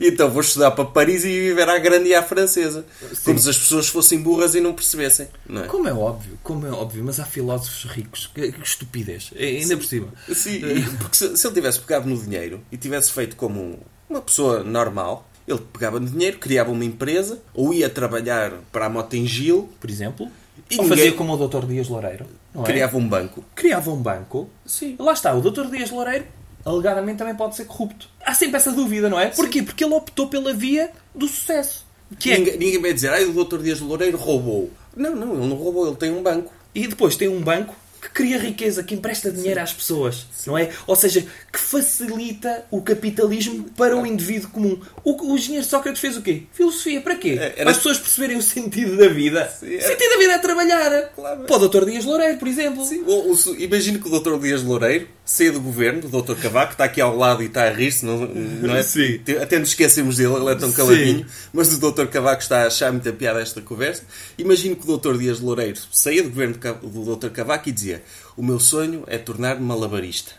então 0.00 0.30
vou 0.30 0.40
estudar 0.40 0.70
para 0.70 0.86
Paris 0.86 1.22
e 1.22 1.28
viver 1.28 1.68
à 1.68 1.78
grande 1.78 2.08
e 2.08 2.14
à 2.14 2.22
francesa. 2.22 2.86
Como 3.22 3.38
se 3.38 3.50
as 3.50 3.58
pessoas 3.58 3.86
fossem 3.88 4.22
burras 4.22 4.54
e 4.54 4.60
não 4.62 4.72
percebessem, 4.72 5.28
não 5.46 5.64
é? 5.64 5.66
Como 5.66 5.86
é 5.86 5.92
óbvio, 5.92 6.38
como 6.42 6.66
é 6.66 6.70
óbvio, 6.70 7.04
mas 7.04 7.20
há 7.20 7.26
filósofos 7.26 7.84
ricos. 7.90 8.30
Que, 8.34 8.50
que 8.50 8.62
estupidez. 8.66 9.30
Ainda 9.38 9.76
por 9.76 9.84
cima. 9.84 10.08
Sim, 10.32 10.60
porque 10.98 11.14
se, 11.18 11.36
se 11.36 11.46
ele 11.46 11.54
tivesse 11.54 11.80
pegado 11.80 12.08
no 12.08 12.16
dinheiro 12.16 12.62
e 12.72 12.78
tivesse 12.78 13.12
feito 13.12 13.36
como 13.36 13.60
um- 13.60 13.78
uma 14.08 14.20
pessoa 14.20 14.62
normal, 14.62 15.28
ele 15.46 15.60
pegava 15.72 15.98
no 16.00 16.06
dinheiro, 16.06 16.38
criava 16.38 16.70
uma 16.70 16.84
empresa, 16.84 17.40
ou 17.54 17.72
ia 17.72 17.88
trabalhar 17.88 18.52
para 18.72 18.86
a 18.86 18.88
Motengil, 18.88 19.68
por 19.80 19.88
exemplo. 19.90 20.28
E 20.70 20.76
ou 20.76 20.82
ninguém- 20.82 20.98
fazia 20.98 21.12
como 21.12 21.34
o 21.34 21.48
Dr. 21.48 21.64
Dias 21.66 21.88
Loureiro. 21.88 22.26
É? 22.54 22.62
criava 22.62 22.96
um 22.96 23.08
banco. 23.08 23.44
Criava 23.54 23.90
um 23.90 23.96
banco. 23.96 24.48
Sim. 24.66 24.96
Lá 24.98 25.12
está, 25.12 25.32
o 25.34 25.40
Dr. 25.40 25.66
Dias 25.70 25.90
Loureiro, 25.90 26.26
alegadamente, 26.64 27.18
também 27.18 27.34
pode 27.34 27.56
ser 27.56 27.64
corrupto. 27.66 28.08
Há 28.24 28.34
sempre 28.34 28.56
essa 28.56 28.72
dúvida, 28.72 29.08
não 29.08 29.18
é? 29.18 29.28
Porquê? 29.28 29.62
Porque 29.62 29.84
ele 29.84 29.94
optou 29.94 30.28
pela 30.28 30.52
via 30.52 30.90
do 31.14 31.28
sucesso. 31.28 31.86
Que 32.18 32.32
é... 32.32 32.38
Ninguém, 32.38 32.58
ninguém 32.58 32.80
vai 32.82 32.92
dizer, 32.92 33.12
ah, 33.12 33.20
o 33.22 33.44
Dr. 33.44 33.58
Dias 33.62 33.80
Loureiro 33.80 34.16
roubou. 34.18 34.70
Não, 34.96 35.14
não, 35.14 35.34
ele 35.34 35.46
não 35.46 35.56
roubou, 35.56 35.86
ele 35.86 35.96
tem 35.96 36.10
um 36.10 36.22
banco. 36.22 36.52
E 36.74 36.86
depois 36.86 37.16
tem 37.16 37.28
um 37.28 37.40
banco 37.40 37.74
que 38.00 38.08
cria 38.10 38.38
riqueza, 38.38 38.82
que 38.82 38.94
empresta 38.94 39.30
dinheiro 39.30 39.60
às 39.60 39.72
pessoas, 39.72 40.26
não 40.46 40.56
é? 40.56 40.70
Ou 40.86 40.94
seja, 40.96 41.26
que 41.52 41.58
facilita 41.58 42.64
o 42.70 42.80
capitalismo 42.82 43.64
para 43.76 43.96
o 43.96 44.06
indivíduo 44.06 44.50
comum. 44.50 44.80
O, 45.04 45.32
o 45.32 45.36
engenheiro 45.36 45.66
Sócrates 45.66 46.00
fez 46.00 46.16
o 46.16 46.22
quê? 46.22 46.42
Filosofia. 46.52 47.00
Para 47.00 47.16
quê? 47.16 47.30
É, 47.40 47.44
era- 47.46 47.54
Para 47.56 47.70
as 47.70 47.76
pessoas 47.78 47.98
perceberem 47.98 48.36
o 48.36 48.42
sentido 48.42 48.96
da 48.96 49.08
vida. 49.08 49.48
Sim, 49.48 49.66
O 49.66 49.72
era- 49.74 49.88
sentido 49.88 50.10
da 50.10 50.18
vida 50.18 50.32
é 50.34 50.38
trabalhar. 50.38 51.02
Claro. 51.14 51.40
Para 51.44 51.56
o 51.56 51.68
Dr. 51.68 51.84
Dias 51.86 52.04
Loureiro, 52.04 52.38
por 52.38 52.48
exemplo. 52.48 52.84
Sim, 52.84 53.02
ou- 53.06 53.36
imagino 53.58 53.98
que 53.98 54.08
o 54.08 54.20
Dr. 54.20 54.38
Dias 54.40 54.62
Loureiro 54.62 55.08
saía 55.28 55.52
do 55.52 55.60
governo, 55.60 56.00
do 56.00 56.22
Dr. 56.22 56.40
Cavaco, 56.40 56.68
que 56.68 56.74
está 56.74 56.84
aqui 56.84 57.02
ao 57.02 57.14
lado 57.14 57.42
e 57.42 57.46
está 57.46 57.64
a 57.64 57.70
rir-se, 57.70 58.04
não, 58.04 58.20
não 58.26 58.74
é? 58.74 58.82
Sim. 58.82 59.20
Até 59.40 59.58
nos 59.58 59.68
esquecemos 59.68 60.16
dele, 60.16 60.34
ele 60.34 60.50
é 60.50 60.54
tão 60.54 60.70
Sim. 60.70 60.76
caladinho, 60.76 61.26
mas 61.52 61.72
o 61.74 61.78
Dr. 61.78 62.06
Cavaco 62.06 62.40
está 62.40 62.62
a 62.62 62.66
achar 62.68 62.90
muita 62.90 63.12
piada 63.12 63.38
esta 63.38 63.60
conversa. 63.60 64.04
Imagino 64.38 64.74
que 64.74 64.90
o 64.90 64.96
Dr. 64.96 65.18
Dias 65.18 65.38
Loureiro 65.38 65.78
saía 65.92 66.22
do 66.22 66.30
governo 66.30 66.56
do 66.82 67.16
Dr. 67.16 67.28
Cavaco 67.28 67.68
e 67.68 67.72
dizia: 67.72 68.02
O 68.38 68.42
meu 68.42 68.58
sonho 68.58 69.04
é 69.06 69.18
tornar-me 69.18 69.60
malabarista. 69.60 70.32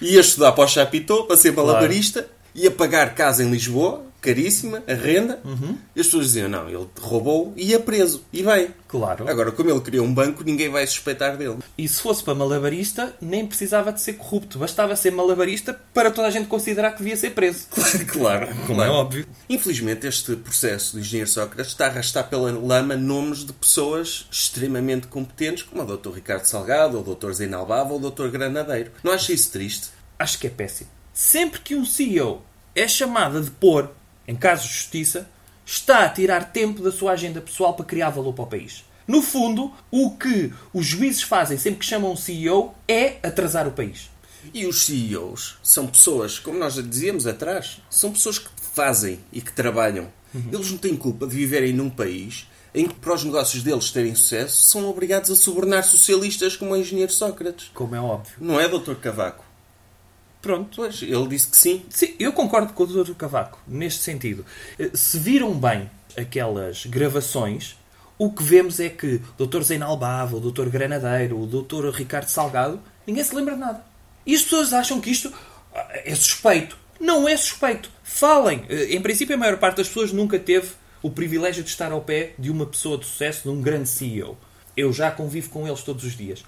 Ia 0.00 0.20
estudar 0.20 0.52
para 0.52 0.64
o 0.64 0.68
Chapitão 0.68 1.26
para 1.26 1.36
ser 1.36 1.52
malabarista, 1.52 2.28
ia 2.54 2.70
pagar 2.70 3.14
casa 3.16 3.42
em 3.42 3.50
Lisboa, 3.50 4.06
caríssima, 4.24 4.82
a 4.88 4.94
renda, 4.94 5.38
Uhum. 5.44 5.76
e 5.94 6.00
as 6.00 6.06
pessoas 6.06 6.26
diziam: 6.26 6.48
Não, 6.48 6.68
ele 6.68 6.86
roubou 7.00 7.52
e 7.56 7.66
ia 7.70 7.78
preso. 7.80 8.22
E 8.32 8.42
bem. 8.42 8.68
Claro. 8.88 9.28
Agora, 9.28 9.50
como 9.52 9.68
ele 9.70 9.80
criou 9.80 10.06
um 10.06 10.14
banco, 10.14 10.42
ninguém 10.44 10.68
vai 10.70 10.86
suspeitar 10.86 11.36
dele. 11.36 11.58
E 11.76 11.86
se 11.88 12.00
fosse 12.00 12.22
para 12.22 12.34
malabarista, 12.34 13.14
nem 13.20 13.44
precisava 13.46 13.92
de 13.92 14.00
ser 14.00 14.14
corrupto. 14.14 14.58
Bastava 14.58 14.94
ser 14.96 15.10
malabarista 15.10 15.78
para 15.92 16.10
toda 16.12 16.28
a 16.28 16.30
gente 16.30 16.46
considerar 16.46 16.92
que 16.92 16.98
devia 16.98 17.16
ser 17.16 17.30
preso. 17.30 17.66
claro, 18.08 18.48
Como 18.66 18.80
é 18.82 18.88
óbvio. 18.88 19.26
Infelizmente, 19.48 20.06
este 20.06 20.36
processo 20.36 20.94
do 20.94 21.00
engenheiro 21.00 21.28
Sócrates 21.28 21.72
está 21.72 21.86
a 21.86 21.88
arrastar 21.88 22.28
pela 22.28 22.52
lama 22.52 22.96
nomes 22.96 23.44
de 23.44 23.52
pessoas 23.52 24.26
extremamente 24.30 25.08
competentes, 25.08 25.64
como 25.64 25.82
o 25.82 25.96
Dr. 25.96 26.10
Ricardo 26.14 26.44
Salgado, 26.44 27.00
o 27.00 27.14
Dr. 27.14 27.32
Zeinalbava 27.32 27.92
ou 27.92 28.00
o 28.00 28.10
Dr. 28.10 28.28
Granadeiro. 28.28 28.92
Não 29.02 29.12
acha 29.12 29.32
isso 29.32 29.50
triste? 29.50 29.88
Acho 30.18 30.38
que 30.38 30.46
é 30.46 30.50
péssimo. 30.50 30.88
Sempre 31.12 31.60
que 31.60 31.74
um 31.74 31.84
CEO 31.84 32.42
é 32.76 32.86
chamado 32.86 33.38
a 33.38 33.40
depor, 33.40 33.90
em 34.26 34.34
casos 34.34 34.68
de 34.68 34.74
justiça, 34.74 35.28
está 35.64 36.04
a 36.04 36.08
tirar 36.08 36.52
tempo 36.52 36.82
da 36.82 36.92
sua 36.92 37.12
agenda 37.12 37.40
pessoal 37.40 37.74
para 37.74 37.84
criar 37.84 38.10
valor 38.10 38.32
para 38.32 38.44
o 38.44 38.48
país. 38.48 38.84
No 39.06 39.20
fundo, 39.20 39.72
o 39.90 40.12
que 40.12 40.52
os 40.72 40.86
juízes 40.86 41.22
fazem 41.22 41.58
sempre 41.58 41.80
que 41.80 41.86
chamam 41.86 42.12
um 42.12 42.16
CEO 42.16 42.74
é 42.88 43.18
atrasar 43.22 43.68
o 43.68 43.72
país. 43.72 44.10
E 44.52 44.66
os 44.66 44.84
CEOs 44.84 45.56
são 45.62 45.86
pessoas, 45.86 46.38
como 46.38 46.58
nós 46.58 46.74
já 46.74 46.82
dizíamos 46.82 47.26
atrás, 47.26 47.80
são 47.88 48.12
pessoas 48.12 48.38
que 48.38 48.48
fazem 48.74 49.20
e 49.32 49.40
que 49.40 49.52
trabalham. 49.52 50.08
Eles 50.52 50.70
não 50.70 50.78
têm 50.78 50.96
culpa 50.96 51.26
de 51.26 51.34
viverem 51.34 51.72
num 51.72 51.88
país 51.88 52.46
em 52.74 52.88
que, 52.88 52.94
para 52.94 53.14
os 53.14 53.22
negócios 53.22 53.62
deles 53.62 53.90
terem 53.90 54.14
sucesso, 54.14 54.64
são 54.64 54.88
obrigados 54.88 55.30
a 55.30 55.36
subornar 55.36 55.84
socialistas 55.84 56.56
como 56.56 56.72
o 56.72 56.76
engenheiro 56.76 57.12
Sócrates. 57.12 57.70
Como 57.72 57.94
é 57.94 58.00
óbvio. 58.00 58.34
Não 58.40 58.58
é, 58.58 58.68
Dr. 58.68 58.94
Cavaco? 58.94 59.44
Pronto. 60.44 60.84
Ele 60.84 61.26
disse 61.28 61.48
que 61.48 61.56
sim. 61.56 61.82
Sim, 61.88 62.14
eu 62.18 62.30
concordo 62.30 62.74
com 62.74 62.82
o 62.82 62.86
Dr. 62.86 63.14
Cavaco, 63.14 63.58
neste 63.66 64.02
sentido. 64.02 64.44
Eh, 64.78 64.90
Se 64.92 65.18
viram 65.18 65.54
bem 65.58 65.90
aquelas 66.18 66.84
gravações, 66.84 67.76
o 68.18 68.30
que 68.30 68.42
vemos 68.42 68.78
é 68.78 68.90
que 68.90 69.22
o 69.38 69.46
Dr. 69.46 69.62
Zeinalbava, 69.62 70.36
o 70.36 70.40
Dr. 70.52 70.68
Granadeiro, 70.68 71.40
o 71.40 71.46
Dr. 71.46 71.88
Ricardo 71.94 72.28
Salgado, 72.28 72.78
ninguém 73.06 73.24
se 73.24 73.34
lembra 73.34 73.54
de 73.54 73.60
nada. 73.60 73.82
E 74.26 74.34
as 74.34 74.42
pessoas 74.42 74.74
acham 74.74 75.00
que 75.00 75.10
isto 75.10 75.32
ah, 75.74 75.88
é 76.04 76.14
suspeito. 76.14 76.76
Não 77.00 77.26
é 77.26 77.34
suspeito. 77.38 77.90
Falem. 78.02 78.66
Eh, 78.68 78.94
Em 78.94 79.00
princípio, 79.00 79.34
a 79.34 79.38
maior 79.38 79.56
parte 79.56 79.78
das 79.78 79.88
pessoas 79.88 80.12
nunca 80.12 80.38
teve 80.38 80.72
o 81.02 81.10
privilégio 81.10 81.64
de 81.64 81.70
estar 81.70 81.90
ao 81.90 82.02
pé 82.02 82.34
de 82.38 82.50
uma 82.50 82.66
pessoa 82.66 82.98
de 82.98 83.06
sucesso, 83.06 83.44
de 83.44 83.48
um 83.48 83.62
grande 83.62 83.88
CEO. 83.88 84.36
Eu 84.76 84.92
já 84.92 85.10
convivo 85.10 85.48
com 85.48 85.66
eles 85.66 85.82
todos 85.82 86.04
os 86.04 86.14
dias. 86.14 86.44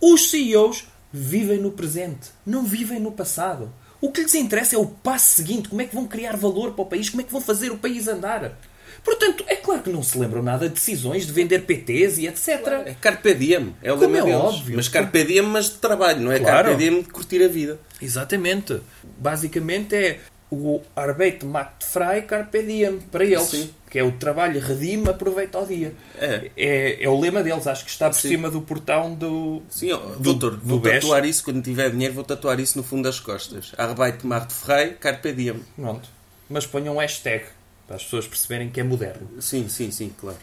Os 0.00 0.30
CEOs 0.30 0.84
vivem 1.16 1.58
no 1.60 1.70
presente, 1.70 2.30
não 2.44 2.64
vivem 2.64 2.98
no 2.98 3.12
passado. 3.12 3.72
O 4.00 4.10
que 4.10 4.20
lhes 4.22 4.34
interessa 4.34 4.74
é 4.74 4.78
o 4.78 4.84
passo 4.84 5.36
seguinte, 5.36 5.68
como 5.68 5.80
é 5.80 5.84
que 5.84 5.94
vão 5.94 6.08
criar 6.08 6.36
valor 6.36 6.72
para 6.72 6.82
o 6.82 6.86
país, 6.86 7.08
como 7.08 7.20
é 7.20 7.24
que 7.24 7.30
vão 7.30 7.40
fazer 7.40 7.70
o 7.70 7.78
país 7.78 8.08
andar. 8.08 8.58
Portanto, 9.04 9.44
é 9.46 9.54
claro 9.54 9.80
que 9.82 9.90
não 9.90 10.02
se 10.02 10.18
lembram 10.18 10.42
nada 10.42 10.66
de 10.68 10.74
decisões 10.74 11.24
de 11.24 11.32
vender 11.32 11.60
PTs 11.60 12.18
e 12.18 12.26
etc. 12.26 12.48
É 12.86 12.96
Carpe 13.00 13.32
Diem, 13.32 13.76
é 13.80 13.92
o 13.92 13.98
Como 13.98 14.16
é 14.16 14.22
deles. 14.22 14.34
óbvio. 14.34 14.74
Mas 14.76 14.88
Carpe 14.88 15.22
Diem, 15.24 15.42
mas 15.42 15.66
de 15.66 15.76
trabalho, 15.76 16.20
não 16.20 16.32
é 16.32 16.40
Claro. 16.40 16.68
Carpe 16.70 16.78
Diem 16.82 17.02
de 17.02 17.08
curtir 17.08 17.44
a 17.44 17.48
vida. 17.48 17.78
Exatamente. 18.02 18.80
Basicamente 19.18 19.94
é 19.94 20.18
o 20.50 20.80
Arbeit 20.96 21.44
macht 21.44 21.84
frei 21.84 22.22
carpe 22.22 22.62
diem 22.62 22.98
para 23.10 23.24
eles. 23.24 23.42
Sim. 23.48 23.70
Que 23.94 24.00
é 24.00 24.02
o 24.02 24.10
trabalho 24.10 24.60
redime, 24.60 25.08
aproveita 25.08 25.56
ao 25.56 25.64
dia. 25.64 25.94
É. 26.18 26.50
É, 26.56 27.04
é 27.04 27.08
o 27.08 27.16
lema 27.20 27.44
deles. 27.44 27.64
Acho 27.64 27.84
que 27.84 27.90
está 27.92 28.10
por 28.10 28.16
Sim. 28.18 28.26
cima 28.30 28.50
do 28.50 28.60
portão 28.60 29.14
do... 29.14 29.62
Sim, 29.70 29.92
ó, 29.92 29.98
Do- 29.98 30.18
doutor, 30.18 30.56
do 30.56 30.66
vou 30.66 30.80
BES. 30.80 30.94
tatuar 30.94 31.24
isso 31.24 31.44
quando 31.44 31.62
tiver 31.62 31.90
dinheiro, 31.92 32.12
vou 32.12 32.24
tatuar 32.24 32.58
isso 32.58 32.76
no 32.76 32.82
fundo 32.82 33.04
das 33.04 33.20
costas. 33.20 33.70
Arbeit 33.78 34.26
macht 34.26 34.52
frei, 34.52 34.94
Carpe 34.94 35.32
Diem. 35.32 35.60
Pronto. 35.76 36.08
Mas 36.50 36.66
ponham 36.66 36.96
um 36.96 36.98
hashtag 36.98 37.44
para 37.86 37.94
as 37.94 38.02
pessoas 38.02 38.26
perceberem 38.26 38.68
que 38.68 38.80
é 38.80 38.82
moderno. 38.82 39.28
Sim, 39.40 39.68
sim, 39.68 39.92
sim, 39.92 40.12
claro. 40.20 40.38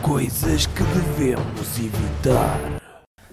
Coisas 0.00 0.66
que 0.66 0.82
devemos 0.84 1.76
evitar. 1.76 2.80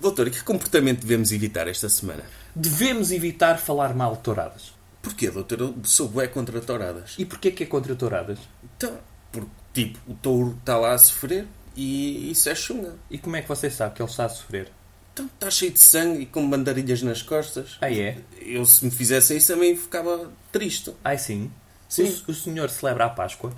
Doutor, 0.01 0.29
e 0.29 0.31
que 0.31 0.43
comportamento 0.43 1.01
devemos 1.01 1.31
evitar 1.31 1.67
esta 1.67 1.87
semana? 1.89 2.23
Devemos 2.55 3.11
evitar 3.11 3.59
falar 3.59 3.93
mal 3.93 4.15
de 4.15 4.23
touradas. 4.23 4.73
Porquê, 5.03 5.29
doutor? 5.29 5.59
Eu 5.59 5.75
sou 5.83 6.07
bué 6.07 6.27
contra 6.27 6.61
touradas. 6.61 7.15
E 7.19 7.25
porquê 7.25 7.51
que 7.51 7.63
é 7.63 7.65
contra 7.65 7.93
touradas? 7.93 8.39
Então, 8.63 8.97
porque, 9.29 9.49
tipo, 9.73 9.99
o 10.09 10.15
touro 10.15 10.55
está 10.57 10.77
lá 10.77 10.93
a 10.93 10.97
sofrer 10.97 11.45
e 11.75 12.31
isso 12.31 12.49
é 12.49 12.55
chunga. 12.55 12.95
E 13.11 13.17
como 13.17 13.35
é 13.35 13.41
que 13.41 13.49
você 13.49 13.69
sabe 13.69 13.95
que 13.95 14.01
ele 14.01 14.09
está 14.09 14.25
a 14.25 14.29
sofrer? 14.29 14.71
Então, 15.11 15.25
está 15.25 15.51
cheio 15.51 15.73
de 15.73 15.79
sangue 15.79 16.21
e 16.21 16.25
com 16.25 16.49
bandarilhas 16.49 17.01
nas 17.01 17.21
costas. 17.21 17.77
Ah, 17.81 17.91
é? 17.91 18.17
Eu, 18.39 18.65
se 18.65 18.85
me 18.85 18.91
fizessem 18.91 19.37
isso, 19.37 19.53
também 19.53 19.75
ficava 19.75 20.31
triste. 20.53 20.95
Ai, 21.03 21.17
sim. 21.17 21.51
Sim. 21.89 22.05
O, 22.25 22.31
o 22.31 22.33
senhor 22.33 22.69
celebra 22.69 23.05
a 23.05 23.09
Páscoa? 23.09 23.53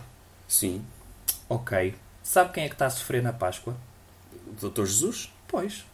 Sim. 0.47 0.83
Ok. 1.47 1.93
Sabe 2.23 2.53
quem 2.53 2.63
é 2.63 2.67
que 2.67 2.73
está 2.73 2.87
a 2.87 2.89
sofrer 2.89 3.21
na 3.21 3.31
Páscoa? 3.31 3.77
O 4.47 4.59
doutor 4.59 4.87
Jesus? 4.87 5.31
Pois. 5.47 5.85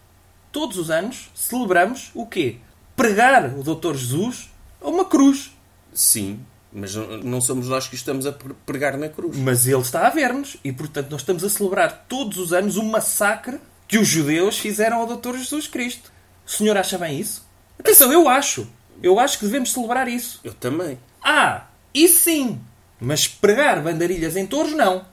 Todos 0.50 0.78
os 0.78 0.90
anos 0.90 1.30
celebramos 1.36 2.10
o 2.16 2.26
quê? 2.26 2.58
Pregar 2.96 3.58
o 3.58 3.64
Doutor 3.64 3.96
Jesus 3.96 4.51
a 4.82 4.90
uma 4.90 5.06
cruz. 5.06 5.52
Sim. 5.94 6.40
Mas 6.74 6.96
não- 6.96 7.42
somos 7.42 7.68
nós 7.68 7.88
que 7.88 7.96
o 7.96 7.98
estamos 7.98 8.26
a 8.26 8.32
pre- 8.32 8.54
pregar 8.66 8.98
na 8.98 9.10
cruz. 9.10 9.36
Mas 9.38 9.68
ele 9.68 9.82
está 9.82 10.08
a 10.08 10.10
ver-nos 10.10 10.56
e, 10.64 10.72
portanto, 10.72 11.10
nós 11.12 11.22
estamos 11.22 11.44
a 11.44 11.50
celebrar 11.50 12.06
todos 12.08 12.38
os 12.38 12.54
anos 12.54 12.78
um 12.78 12.86
massacre 12.90 13.60
que 13.88 13.98
os 13.98 14.08
judeus 14.08 14.58
fizeram 14.58 14.98
ao 15.02 15.06
Doutor 15.08 15.38
Jesus 15.38 15.68
Cristo. 15.68 16.12
O 16.48 16.50
senhor 16.50 16.78
acha 16.78 16.98
bem 16.98 17.20
isso? 17.20 17.46
Atenção, 17.78 18.12
eu 18.14 18.30
acho. 18.30 18.66
Eu 19.04 19.20
acho 19.20 19.38
que 19.38 19.46
devemos 19.46 19.74
celebrar 19.74 20.08
isso. 20.08 20.40
Eu 20.46 20.54
também. 20.54 20.98
Ah, 21.22 21.66
isso 21.94 22.24
sim. 22.24 22.60
Mas 23.00 23.28
pregar 23.28 23.82
bandarilhas 23.82 24.38
em 24.38 24.46
touros, 24.46 24.72
não. 24.74 25.06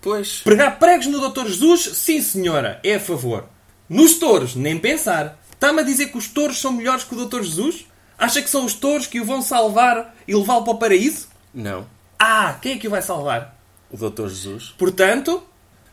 Pois. 0.00 0.40
Pregar 0.40 0.78
pregos 0.78 1.06
no 1.06 1.18
Doutor 1.18 1.46
Jesus, 1.48 1.80
sim 1.94 2.20
senhora, 2.22 2.78
é 2.84 2.94
a 2.96 3.00
favor. 3.00 3.46
Nos 3.88 4.14
touros, 4.14 4.54
nem 4.54 4.78
pensar. 4.78 5.40
Está-me 5.52 5.80
a 5.80 5.84
dizer 5.84 6.06
que 6.08 6.18
os 6.18 6.28
touros 6.28 6.60
são 6.60 6.72
melhores 6.72 7.02
que 7.04 7.14
o 7.14 7.16
Doutor 7.16 7.42
Jesus? 7.42 7.86
Acha 8.18 8.40
que 8.42 8.50
são 8.50 8.64
os 8.64 8.74
touros 8.74 9.06
que 9.06 9.20
o 9.20 9.24
vão 9.24 9.42
salvar 9.42 10.14
e 10.26 10.34
levá-lo 10.34 10.64
para 10.64 10.72
o 10.72 10.78
paraíso? 10.78 11.28
Não. 11.52 11.86
Ah, 12.18 12.56
quem 12.62 12.72
é 12.72 12.78
que 12.78 12.86
o 12.86 12.90
vai 12.90 13.02
salvar? 13.02 13.58
O 13.90 13.96
doutor 13.96 14.28
Jesus. 14.28 14.74
Portanto, 14.78 15.42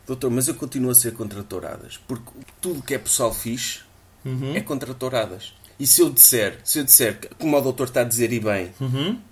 Doutor, 0.10 0.32
mas 0.32 0.48
eu 0.48 0.56
continuo 0.56 0.90
a 0.90 0.96
ser 0.96 1.14
contra 1.14 1.44
touradas. 1.44 1.98
Porque 2.08 2.32
tudo 2.60 2.82
que 2.82 2.96
é 2.96 2.98
pessoal 2.98 3.32
fixe 3.32 3.82
é 4.56 4.60
contra 4.60 4.92
touradas. 4.96 5.54
E 5.80 5.86
se 5.86 6.02
eu 6.02 6.10
disser, 6.10 6.60
se 6.64 6.80
eu 6.80 6.84
disser, 6.84 7.30
como 7.38 7.56
o 7.56 7.62
doutor 7.62 7.88
está 7.88 8.02
a 8.02 8.04
dizer 8.04 8.34
e 8.34 8.40
bem, 8.40 8.74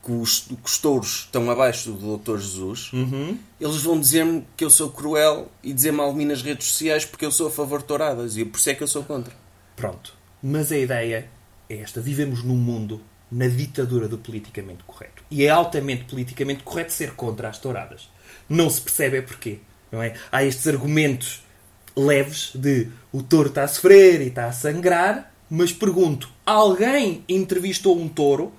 que, 0.03 0.12
os, 0.12 0.41
que 0.41 0.56
os 0.63 0.77
touros 0.77 1.25
estão 1.25 1.50
abaixo 1.50 1.91
do 1.91 1.98
doutor 1.98 2.39
Jesus, 2.39 2.91
eles 3.60 3.77
vão 3.82 4.00
dizer-me 4.00 4.46
que 4.56 4.63
eu 4.63 4.70
sou 4.70 4.91
cruel 4.91 5.51
e 5.63 5.74
dizer 5.74 5.91
mal 5.91 6.12
de 6.12 6.17
mim 6.20 6.25
nas 6.25 6.44
redes 6.44 6.67
sociais 6.67 7.03
porque 7.03 7.25
eu 7.25 7.32
sou 7.32 7.48
a 7.48 7.51
favor 7.51 7.79
de 7.79 7.86
touradas. 7.86 8.38
E 8.38 8.46
por 8.46 8.60
isso 8.60 8.70
é 8.70 8.75
que 8.75 8.84
eu 8.84 8.88
sou 8.88 9.03
contra. 9.03 9.34
pronto. 9.75 10.13
Mas 10.44 10.72
a 10.72 10.77
ideia 10.77 11.27
é 11.69 11.77
esta. 11.77 12.01
Vivemos 12.01 12.43
num 12.43 12.55
mundo 12.55 13.01
na 13.31 13.47
ditadura 13.47 14.07
do 14.07 14.17
politicamente 14.17 14.83
correto. 14.86 15.24
E 15.29 15.45
é 15.45 15.50
altamente 15.50 16.05
politicamente 16.05 16.63
correto 16.63 16.93
ser 16.93 17.12
contra 17.12 17.50
as 17.50 17.57
touradas. 17.57 18.09
Não 18.50 18.69
se 18.69 18.81
percebe 18.81 19.17
é 19.17 19.21
porquê. 19.21 19.59
Não 19.91 20.01
é? 20.01 20.13
Há 20.31 20.43
estes 20.43 20.67
argumentos 20.67 21.43
leves 21.95 22.51
de 22.53 22.89
o 23.12 23.24
touro 23.24 23.50
está 23.50 23.63
a 23.63 23.67
sofrer 23.67 24.21
e 24.21 24.27
está 24.27 24.45
a 24.45 24.51
sangrar, 24.51 25.33
mas 25.50 25.74
pergunto, 25.74 26.29
alguém 26.45 27.24
entrevistou 27.27 28.00
um 28.00 28.07
touro? 28.07 28.53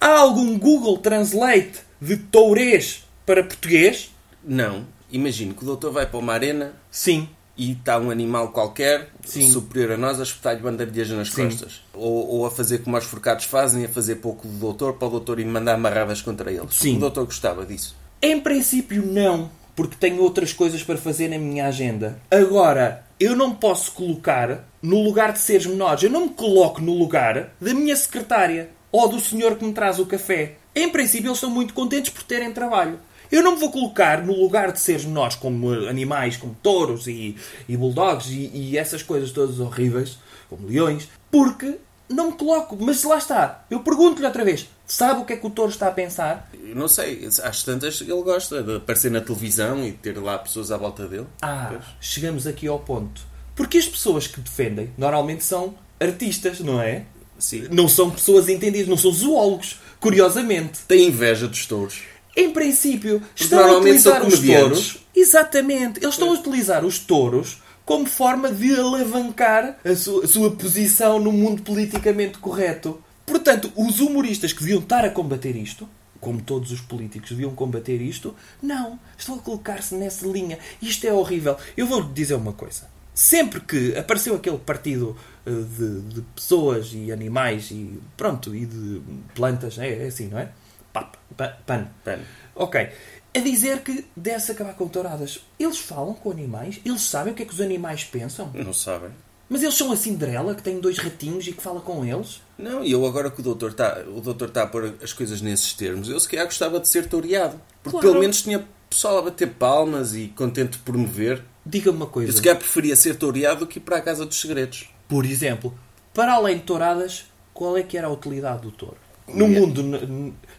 Há 0.00 0.18
algum 0.18 0.58
Google 0.58 0.98
Translate 0.98 1.80
de 2.00 2.16
tourês 2.16 3.04
para 3.24 3.44
português? 3.44 4.12
Não. 4.44 4.86
Imagino 5.10 5.54
que 5.54 5.62
o 5.62 5.66
doutor 5.66 5.92
vai 5.92 6.06
para 6.06 6.18
uma 6.18 6.32
arena 6.32 6.74
Sim. 6.90 7.28
E 7.56 7.72
está 7.72 7.98
um 7.98 8.10
animal 8.10 8.48
qualquer 8.48 9.10
Sim. 9.24 9.50
superior 9.50 9.92
a 9.92 9.96
nós 9.96 10.18
a 10.18 10.22
espetar-lhe 10.22 10.60
bandarilhas 10.60 11.10
nas 11.10 11.30
Sim. 11.30 11.44
costas. 11.44 11.82
Ou, 11.92 12.28
ou 12.28 12.46
a 12.46 12.50
fazer 12.50 12.78
como 12.78 12.96
os 12.96 13.04
forcados 13.04 13.44
fazem, 13.44 13.84
a 13.84 13.88
fazer 13.88 14.16
pouco 14.16 14.46
do 14.46 14.54
doutor 14.54 14.94
para 14.94 15.08
o 15.08 15.10
doutor 15.10 15.38
ir 15.38 15.46
mandar 15.46 15.74
amarradas 15.74 16.22
contra 16.22 16.50
eles. 16.50 16.74
Sim. 16.74 16.96
O 16.96 17.00
doutor 17.00 17.26
gostava 17.26 17.66
disso. 17.66 17.94
Em 18.20 18.40
princípio, 18.40 19.04
não, 19.04 19.50
porque 19.74 19.96
tenho 19.98 20.22
outras 20.22 20.52
coisas 20.52 20.82
para 20.82 20.96
fazer 20.96 21.28
na 21.28 21.38
minha 21.38 21.66
agenda. 21.66 22.18
Agora, 22.30 23.04
eu 23.18 23.36
não 23.36 23.54
posso 23.54 23.92
colocar 23.92 24.64
no 24.80 25.02
lugar 25.02 25.32
de 25.32 25.38
seres 25.38 25.66
menores, 25.66 26.02
eu 26.02 26.10
não 26.10 26.26
me 26.26 26.30
coloco 26.30 26.80
no 26.80 26.92
lugar 26.92 27.52
da 27.60 27.74
minha 27.74 27.94
secretária 27.96 28.70
ou 28.90 29.08
do 29.08 29.20
senhor 29.20 29.56
que 29.56 29.64
me 29.64 29.72
traz 29.72 29.98
o 29.98 30.06
café. 30.06 30.56
Em 30.74 30.88
princípio, 30.88 31.28
eles 31.28 31.36
estão 31.36 31.50
muito 31.50 31.74
contentes 31.74 32.12
por 32.12 32.22
terem 32.22 32.52
trabalho. 32.52 32.98
Eu 33.32 33.42
não 33.42 33.52
me 33.54 33.58
vou 33.58 33.72
colocar 33.72 34.22
no 34.22 34.38
lugar 34.38 34.70
de 34.72 34.78
seres 34.78 35.04
menores 35.06 35.34
como 35.36 35.72
animais, 35.72 36.36
como 36.36 36.54
touros 36.62 37.06
e, 37.06 37.34
e 37.66 37.76
bulldogs 37.76 38.28
e, 38.30 38.50
e 38.54 38.78
essas 38.78 39.02
coisas 39.02 39.30
todas 39.32 39.58
horríveis, 39.58 40.18
como 40.50 40.68
leões, 40.68 41.08
porque 41.30 41.76
não 42.10 42.26
me 42.32 42.36
coloco. 42.36 42.76
Mas 42.78 43.02
lá 43.04 43.16
está. 43.16 43.64
Eu 43.70 43.80
pergunto-lhe 43.80 44.26
outra 44.26 44.44
vez. 44.44 44.68
Sabe 44.86 45.22
o 45.22 45.24
que 45.24 45.32
é 45.32 45.36
que 45.36 45.46
o 45.46 45.50
touro 45.50 45.70
está 45.70 45.88
a 45.88 45.92
pensar? 45.92 46.50
Eu 46.62 46.76
não 46.76 46.86
sei, 46.86 47.26
às 47.42 47.62
tantas 47.62 47.98
ele 48.02 48.12
gosta 48.22 48.62
de 48.62 48.76
aparecer 48.76 49.10
na 49.10 49.22
televisão 49.22 49.82
e 49.82 49.92
ter 49.92 50.18
lá 50.18 50.36
pessoas 50.38 50.70
à 50.70 50.76
volta 50.76 51.08
dele. 51.08 51.26
Ah, 51.40 51.68
Pois. 51.72 51.84
chegamos 52.00 52.46
aqui 52.46 52.68
ao 52.68 52.78
ponto. 52.80 53.22
Porque 53.56 53.78
as 53.78 53.86
pessoas 53.88 54.26
que 54.26 54.40
defendem 54.40 54.90
normalmente 54.98 55.42
são 55.42 55.74
artistas, 55.98 56.60
não 56.60 56.78
é? 56.80 57.04
Sim. 57.38 57.66
Não 57.70 57.88
são 57.88 58.10
pessoas 58.10 58.48
entendidas, 58.50 58.88
não 58.88 58.96
são 58.98 59.10
zoólogos, 59.10 59.80
curiosamente. 59.98 60.80
Tem 60.86 61.06
inveja 61.08 61.48
dos 61.48 61.64
touros. 61.64 62.02
Em 62.36 62.50
princípio, 62.50 63.22
estão 63.34 63.58
a 63.58 63.78
utilizar 63.78 64.26
os 64.26 64.40
touros. 64.40 64.98
Exatamente. 65.14 66.00
Eles 66.00 66.14
estão 66.14 66.30
a 66.30 66.34
utilizar 66.34 66.84
os 66.84 66.98
touros 66.98 67.58
como 67.84 68.06
forma 68.06 68.50
de 68.50 68.74
alavancar 68.74 69.78
a 69.84 69.94
sua, 69.94 70.24
a 70.24 70.28
sua 70.28 70.50
posição 70.52 71.18
no 71.18 71.32
mundo 71.32 71.62
politicamente 71.62 72.38
correto. 72.38 73.02
Portanto, 73.26 73.72
os 73.76 74.00
humoristas 74.00 74.52
que 74.52 74.60
deviam 74.60 74.80
estar 74.80 75.04
a 75.04 75.10
combater 75.10 75.56
isto, 75.56 75.88
como 76.20 76.40
todos 76.40 76.70
os 76.70 76.80
políticos 76.80 77.30
deviam 77.30 77.54
combater 77.54 78.00
isto, 78.00 78.34
não. 78.62 78.98
Estão 79.18 79.34
a 79.34 79.38
colocar-se 79.38 79.94
nessa 79.94 80.26
linha. 80.26 80.58
Isto 80.80 81.06
é 81.06 81.12
horrível. 81.12 81.56
Eu 81.76 81.86
vou 81.86 82.02
dizer 82.02 82.34
uma 82.34 82.52
coisa. 82.52 82.88
Sempre 83.14 83.60
que 83.60 83.96
apareceu 83.96 84.34
aquele 84.34 84.58
partido 84.58 85.16
eh, 85.44 85.50
de, 85.50 86.00
de 86.14 86.22
pessoas 86.34 86.92
e 86.94 87.12
animais 87.12 87.70
e 87.70 88.00
pronto, 88.16 88.54
e 88.54 88.64
de 88.64 89.02
plantas, 89.34 89.78
é, 89.78 90.04
é 90.04 90.06
assim, 90.06 90.28
não 90.28 90.38
é? 90.38 90.50
Pap, 90.92 91.16
pa- 91.36 91.56
pano. 91.66 91.88
Pano. 92.04 92.22
Ok. 92.54 92.88
A 93.34 93.38
dizer 93.38 93.80
que 93.80 94.04
deve-se 94.16 94.52
acabar 94.52 94.74
com 94.74 94.86
touradas. 94.88 95.40
Eles 95.58 95.78
falam 95.78 96.12
com 96.14 96.30
animais, 96.30 96.80
eles 96.84 97.00
sabem 97.02 97.32
o 97.32 97.36
que 97.36 97.42
é 97.42 97.46
que 97.46 97.54
os 97.54 97.60
animais 97.60 98.04
pensam. 98.04 98.50
Não 98.52 98.72
sabem. 98.74 99.10
Mas 99.48 99.62
eles 99.62 99.74
são 99.74 99.90
a 99.92 99.96
Cinderela, 99.96 100.54
que 100.54 100.62
tem 100.62 100.80
dois 100.80 100.98
ratinhos 100.98 101.46
e 101.46 101.52
que 101.52 101.62
fala 101.62 101.80
com 101.80 102.04
eles. 102.04 102.40
Não, 102.58 102.82
e 102.84 102.90
eu 102.92 103.04
agora 103.06 103.30
que 103.30 103.40
o 103.40 103.42
doutor 103.42 103.70
está 103.72 104.02
o 104.06 104.20
doutor 104.20 104.48
está 104.48 104.62
a 104.62 104.66
pôr 104.66 104.94
as 105.02 105.12
coisas 105.12 105.40
nesses 105.42 105.72
termos, 105.74 106.08
eu 106.08 106.18
se 106.20 106.28
calhar 106.28 106.46
gostava 106.46 106.78
de 106.80 106.88
ser 106.88 107.06
toureado. 107.08 107.60
Porque 107.82 107.98
Claro. 107.98 108.08
pelo 108.08 108.20
menos 108.20 108.42
tinha 108.42 108.66
pessoal 108.88 109.18
a 109.18 109.22
bater 109.22 109.48
palmas 109.54 110.14
e 110.14 110.28
contente 110.28 110.72
de 110.72 110.78
promover. 110.78 111.42
Diga-me 111.64 111.96
uma 111.98 112.06
Eu 112.06 112.10
coisa. 112.10 112.32
se 112.32 112.40
calhar 112.42 112.58
preferia 112.58 112.96
ser 112.96 113.16
toureado 113.16 113.60
do 113.60 113.66
que 113.66 113.78
ir 113.78 113.82
para 113.82 113.96
a 113.96 114.00
Casa 114.02 114.24
dos 114.26 114.38
Segredos. 114.40 114.88
Por 115.08 115.24
exemplo, 115.26 115.74
para 116.14 116.34
além 116.34 116.56
de 116.58 116.62
touradas, 116.64 117.24
qual 117.54 117.76
é 117.76 117.82
que 117.82 117.96
era 117.98 118.06
a 118.08 118.10
utilidade 118.10 118.62
do 118.62 118.70
touro? 118.70 118.96
No 119.28 119.46
mundo, 119.48 119.82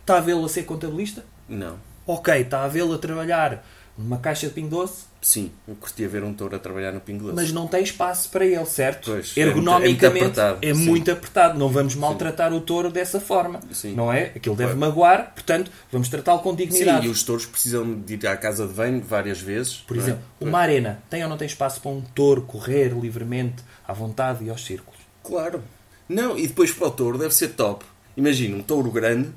está 0.03 0.17
a 0.17 0.21
vê-lo 0.21 0.45
a 0.45 0.49
ser 0.49 0.63
contabilista? 0.63 1.25
Não. 1.49 1.77
Ok, 2.05 2.33
está 2.41 2.63
a 2.63 2.67
vê-lo 2.67 2.93
a 2.93 2.97
trabalhar 2.97 3.65
numa 3.97 4.17
caixa 4.17 4.47
de 4.47 4.53
pingo 4.53 4.69
doce, 4.69 5.05
Sim, 5.23 5.51
eu 5.65 5.75
curtia 5.75 6.07
ver 6.09 6.21
um 6.21 6.33
touro 6.33 6.53
a 6.57 6.59
trabalhar 6.59 6.91
no 6.91 6.99
Pingo 6.99 7.23
Doce. 7.23 7.35
mas 7.35 7.51
não 7.53 7.65
tem 7.65 7.81
espaço 7.81 8.29
para 8.29 8.45
ele, 8.45 8.65
certo? 8.65 9.09
Pois, 9.11 9.31
é 9.37 9.39
Ergonomicamente 9.39 10.05
é 10.05 10.09
muito 10.09 10.25
apertado, 10.25 10.57
é 10.61 10.73
sim. 10.73 10.85
muito 10.85 11.11
apertado. 11.11 11.57
Não 11.59 11.69
vamos 11.69 11.95
maltratar 11.95 12.53
o 12.53 12.59
touro 12.59 12.91
dessa 12.91 13.21
forma. 13.21 13.61
Sim. 13.71 13.93
Não 13.95 14.11
é? 14.11 14.33
Aquilo 14.35 14.53
deve 14.53 14.73
Claro. 14.73 14.79
magoar, 14.79 15.31
portanto, 15.33 15.71
vamos 15.89 16.09
tratá-lo 16.09 16.39
com 16.39 16.49
Sim, 16.49 16.57
dignidade. 16.57 17.07
e 17.07 17.09
os 17.09 17.23
touros 17.23 17.45
precisam 17.45 18.01
de 18.01 18.15
ir 18.15 18.27
à 18.27 18.35
casa 18.35 18.67
de 18.67 18.73
banho 18.73 19.01
várias 19.01 19.39
vezes. 19.39 19.75
Por 19.75 19.95
é? 19.95 19.99
exemplo, 20.01 20.21
uma 20.41 20.59
arena 20.59 21.01
tem 21.09 21.23
ou 21.23 21.29
não 21.29 21.37
tem 21.37 21.47
espaço 21.47 21.79
para 21.79 21.91
um 21.91 22.01
touro 22.01 22.41
correr 22.41 22.89
livremente, 22.89 23.63
à 23.87 23.93
vontade 23.93 24.43
e 24.43 24.49
aos 24.49 24.65
círculos? 24.65 24.99
Claro. 25.23 25.63
Não, 26.09 26.37
e 26.37 26.47
depois 26.47 26.71
para 26.73 26.87
o 26.87 26.91
touro 26.91 27.17
deve 27.17 27.33
ser 27.33 27.49
top. 27.49 27.85
Imagina 28.15 28.57
um 28.57 28.61
touro 28.61 28.91
grande 28.91 29.29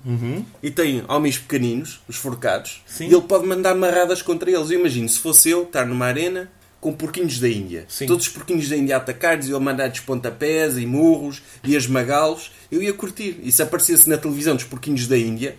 e 0.63 0.71
tem 0.71 1.03
homens 1.09 1.39
pequeninos, 1.39 2.01
os 2.07 2.17
forcados, 2.17 2.83
Sim. 2.87 3.09
e 3.09 3.15
ele 3.15 3.23
pode 3.23 3.47
mandar 3.47 3.75
marradas 3.75 4.21
contra 4.21 4.51
eles. 4.51 4.71
Eu 4.71 4.81
imagino, 4.81 5.09
se 5.09 5.19
fosse 5.19 5.49
eu, 5.49 5.63
estar 5.63 5.87
numa 5.87 6.07
arena 6.07 6.51
com 6.81 6.93
porquinhos 6.93 7.41
da 7.41 7.49
Índia. 7.49 7.87
Sim. 7.89 8.07
Todos 8.07 8.27
os 8.27 8.33
porquinhos 8.33 8.69
da 8.69 8.77
Índia 8.77 8.97
a 8.97 8.99
atacar-lhes 8.99 9.49
e 9.49 9.51
eu 9.51 9.61
mandar-lhes 9.61 10.01
pontapés 10.01 10.77
e 10.77 10.85
murros 10.87 11.43
e 11.65 11.75
a 11.75 11.79
esmagá-los, 11.79 12.53
eu 12.71 12.83
ia 12.83 12.93
curtir. 12.93 13.41
E 13.43 13.51
se 13.51 13.63
aparecesse 13.63 14.09
na 14.09 14.19
televisão 14.19 14.55
dos 14.55 14.65
porquinhos 14.65 15.07
da 15.09 15.17
Índia, 15.17 15.57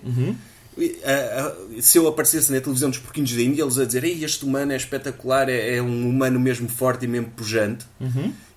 ah, 1.04 1.56
se 1.82 1.98
eu 1.98 2.08
aparecesse 2.08 2.52
na 2.52 2.62
televisão 2.62 2.90
dos 2.90 3.00
porquinhos 3.00 3.34
da 3.34 3.42
Índia, 3.42 3.64
eles 3.64 3.78
a 3.80 3.86
dizer 3.86 4.04
Ei, 4.04 4.24
este 4.24 4.46
humano 4.46 4.72
é 4.72 4.76
espetacular, 4.76 5.50
é, 5.50 5.78
é 5.78 5.82
um 5.82 6.08
humano 6.08 6.40
mesmo 6.40 6.70
forte 6.70 7.06
e 7.06 7.08
mesmo 7.08 7.32
pujante, 7.32 7.86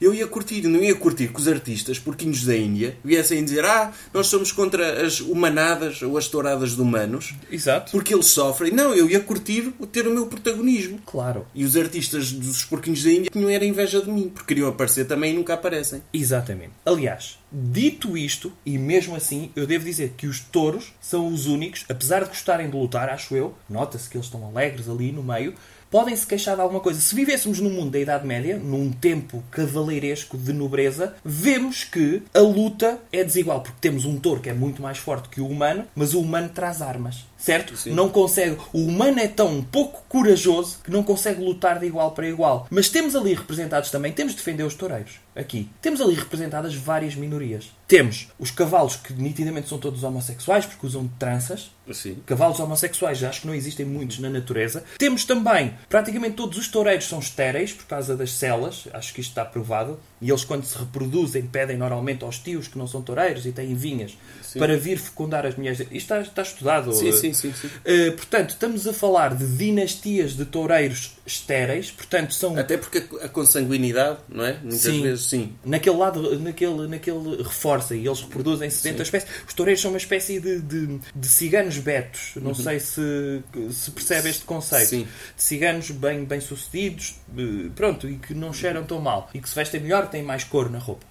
eu 0.01 0.15
ia 0.15 0.27
curtir, 0.27 0.63
não 0.63 0.83
ia 0.83 0.95
curtir 0.95 1.29
que 1.29 1.39
os 1.39 1.47
artistas, 1.47 1.99
porquinhos 1.99 2.45
da 2.45 2.57
Índia, 2.57 2.97
viessem 3.05 3.45
dizer 3.45 3.65
Ah, 3.65 3.93
nós 4.15 4.29
somos 4.29 4.51
contra 4.51 5.05
as 5.05 5.21
humanadas 5.21 6.01
ou 6.03 6.17
as 6.17 6.29
touradas 6.29 6.75
de 6.75 6.81
humanos, 6.81 7.35
Exato. 7.51 7.93
porque 7.93 8.15
eles 8.15 8.27
sofrem. 8.27 8.73
Não, 8.73 8.95
eu 8.95 9.09
ia 9.09 9.21
curtir 9.21 9.73
ter 9.93 10.07
o 10.07 10.13
meu 10.13 10.27
protagonismo. 10.27 11.01
Claro. 11.05 11.47
E 11.55 11.65
os 11.65 11.77
artistas 11.77 12.33
dos 12.33 12.65
porquinhos 12.65 13.03
da 13.03 13.11
Índia 13.11 13.31
tinham 13.31 13.51
era 13.51 13.65
inveja 13.65 14.01
de 14.01 14.11
mim, 14.11 14.29
porque 14.29 14.55
queriam 14.55 14.69
aparecer 14.69 15.07
também 15.07 15.33
e 15.33 15.37
nunca 15.37 15.55
aparecem. 15.55 16.03
Exatamente. 16.13 16.73
Aliás, 16.85 17.39
dito 17.53 18.17
isto, 18.17 18.53
e 18.65 18.79
mesmo 18.79 19.15
assim, 19.17 19.51
eu 19.55 19.67
devo 19.67 19.85
dizer 19.85 20.15
que 20.17 20.27
os 20.27 20.41
touros 20.41 20.93
são 21.01 21.29
os 21.29 21.47
únicos, 21.47 21.85
apesar 21.89 22.23
de 22.23 22.29
gostarem 22.29 22.71
de 22.71 22.77
lutar, 22.77 23.09
acho 23.09 23.35
eu, 23.35 23.55
nota-se 23.69 24.09
que 24.09 24.17
eles 24.17 24.27
estão 24.27 24.47
alegres 24.47 24.89
ali 24.89 25.13
no 25.13 25.23
meio, 25.23 25.55
podem 25.91 26.15
se 26.15 26.27
queixar 26.27 26.55
de 26.55 26.63
alguma 26.63 26.81
coisa. 26.81 27.01
Se 27.01 27.15
vivêssemos 27.15 27.59
no 27.59 27.69
mundo 27.69 27.91
da 27.91 27.99
Idade 27.99 28.27
Média, 28.27 28.59
num 28.59 28.91
tempo 28.93 29.43
cavaleiresco 29.51 30.39
de 30.39 30.53
nobreza, 30.53 31.15
vemos 31.25 31.85
que 31.85 32.23
a 32.33 32.41
luta 32.41 32.99
é 33.13 33.25
desigual, 33.25 33.63
porque 33.63 33.79
temos 33.81 34.05
um 34.05 34.19
touro 34.19 34.41
que 34.41 34.49
é 34.49 34.55
muito 34.55 34.81
mais 34.81 34.99
forte 34.99 35.29
que 35.29 35.41
o 35.41 35.49
humano, 35.49 35.85
mas 35.95 36.15
o 36.15 36.21
humano 36.21 36.51
traz 36.55 36.81
armas. 36.81 37.25
Certo? 37.37 37.75
Sim. 37.75 37.93
Não 37.93 38.11
consegue. 38.11 38.59
O 38.71 38.81
humano 38.81 39.19
é 39.19 39.27
tão 39.27 39.63
pouco 39.63 40.03
corajoso 40.09 40.79
que 40.85 40.91
não 40.91 41.03
consegue 41.03 41.43
lutar 41.43 41.79
de 41.79 41.87
igual 41.87 42.13
para 42.13 42.29
igual. 42.29 42.67
Mas 42.71 42.91
temos 42.91 43.17
ali 43.17 43.33
representados 43.33 43.91
também, 43.91 44.13
temos 44.13 44.33
de 44.33 44.39
defender 44.39 44.63
os 44.63 44.75
toureiros. 44.75 45.13
Aqui. 45.41 45.71
Temos 45.81 46.03
ali 46.03 46.15
representadas 46.15 46.75
várias 46.75 47.15
minorias. 47.15 47.71
Temos 47.89 48.29
os 48.39 48.51
cavalos 48.51 48.95
que 48.95 49.13
nitidamente 49.13 49.69
são 49.69 49.79
todos 49.79 50.05
homossexuais 50.05 50.67
porque 50.67 50.87
usam 50.87 51.09
tranças. 51.19 51.71
Assim. 51.89 52.19
Cavalos 52.25 52.61
homossexuais, 52.61 53.25
acho 53.25 53.41
que 53.41 53.47
não 53.49 53.55
existem 53.55 53.85
muitos 53.85 54.21
na 54.21 54.31
natureza. 54.31 54.85
Temos 54.97 55.25
também, 55.25 55.75
praticamente 55.89 56.37
todos 56.37 56.57
os 56.57 56.69
toureiros 56.69 57.07
são 57.09 57.19
estéreis 57.19 57.73
por 57.73 57.87
causa 57.87 58.17
das 58.17 58.33
celas, 58.33 58.87
acho 58.93 59.13
que 59.13 59.21
isto 59.21 59.31
está 59.31 59.45
provado. 59.45 59.99
E 60.21 60.31
eles, 60.31 60.45
quando 60.45 60.65
se 60.65 60.79
reproduzem, 60.79 61.43
pedem 61.47 61.77
normalmente 61.77 62.23
aos 62.23 62.39
tios 62.39 62.69
que 62.69 62.79
não 62.79 62.87
são 62.87 63.03
toureiros 63.03 63.47
e 63.47 63.51
têm 63.51 63.75
vinhas 63.75 64.17
Sim. 64.43 64.59
para 64.59 64.77
vir 64.77 64.99
fecundar 64.99 65.45
as 65.47 65.57
mulheres. 65.57 65.81
Isto 65.81 65.95
está, 65.95 66.21
está 66.21 66.43
estudado. 66.43 66.93
Sim, 66.93 67.09
eh, 67.09 67.13
sim, 67.13 67.33
sim, 67.33 67.53
sim. 67.53 67.67
Uh, 67.67 68.13
portanto, 68.13 68.51
estamos 68.51 68.87
a 68.87 68.93
falar 68.93 69.35
de 69.35 69.47
dinastias 69.57 70.37
de 70.37 70.45
toureiros 70.45 71.17
estéreis, 71.27 71.91
portanto, 71.91 72.35
são 72.35 72.57
Até 72.57 72.77
porque 72.77 73.03
a 73.21 73.21
a 73.25 73.29
consanguinidade, 73.29 74.19
não 74.29 74.45
é? 74.45 74.59
Muitas 74.61 74.81
Sim. 74.81 75.03
vezes, 75.03 75.27
sim. 75.31 75.55
naquele 75.65 75.97
lado, 75.97 76.39
naquele, 76.41 76.89
naquele 76.89 77.43
reforça 77.43 77.95
e 77.95 78.07
eles 78.07 78.21
reproduzem-se 78.21 78.83
dentro 78.83 78.99
da 78.99 79.05
espécie. 79.05 79.27
Os 79.47 79.55
toureiros 79.55 79.81
são 79.81 79.93
uma 79.93 79.99
espécie 79.99 80.41
de, 80.41 80.61
de, 80.61 81.01
de 81.15 81.29
ciganos 81.29 81.79
betos, 81.79 82.33
não 82.37 82.55
sei 82.55 82.81
se, 82.81 83.43
se 83.71 83.91
percebe 83.93 84.29
este 84.29 84.45
conceito. 84.45 84.89
Sim. 84.89 85.09
De 85.37 85.43
ciganos 85.43 85.91
bem, 85.91 86.25
bem 86.25 86.41
sucedidos, 86.41 87.15
eh, 87.37 87.71
pronto, 87.75 88.09
e 88.09 88.17
que 88.17 88.35
não 88.35 88.53
cheiram 88.53 88.85
tão 88.85 89.01
mal, 89.01 89.31
e 89.33 89.41
que 89.41 89.49
se 89.49 89.55
vestem 89.55 89.81
melhor, 89.81 90.09
têm 90.09 90.23
mais 90.23 90.45
cor 90.45 90.71
na 90.71 90.79
roupa. 90.79 91.10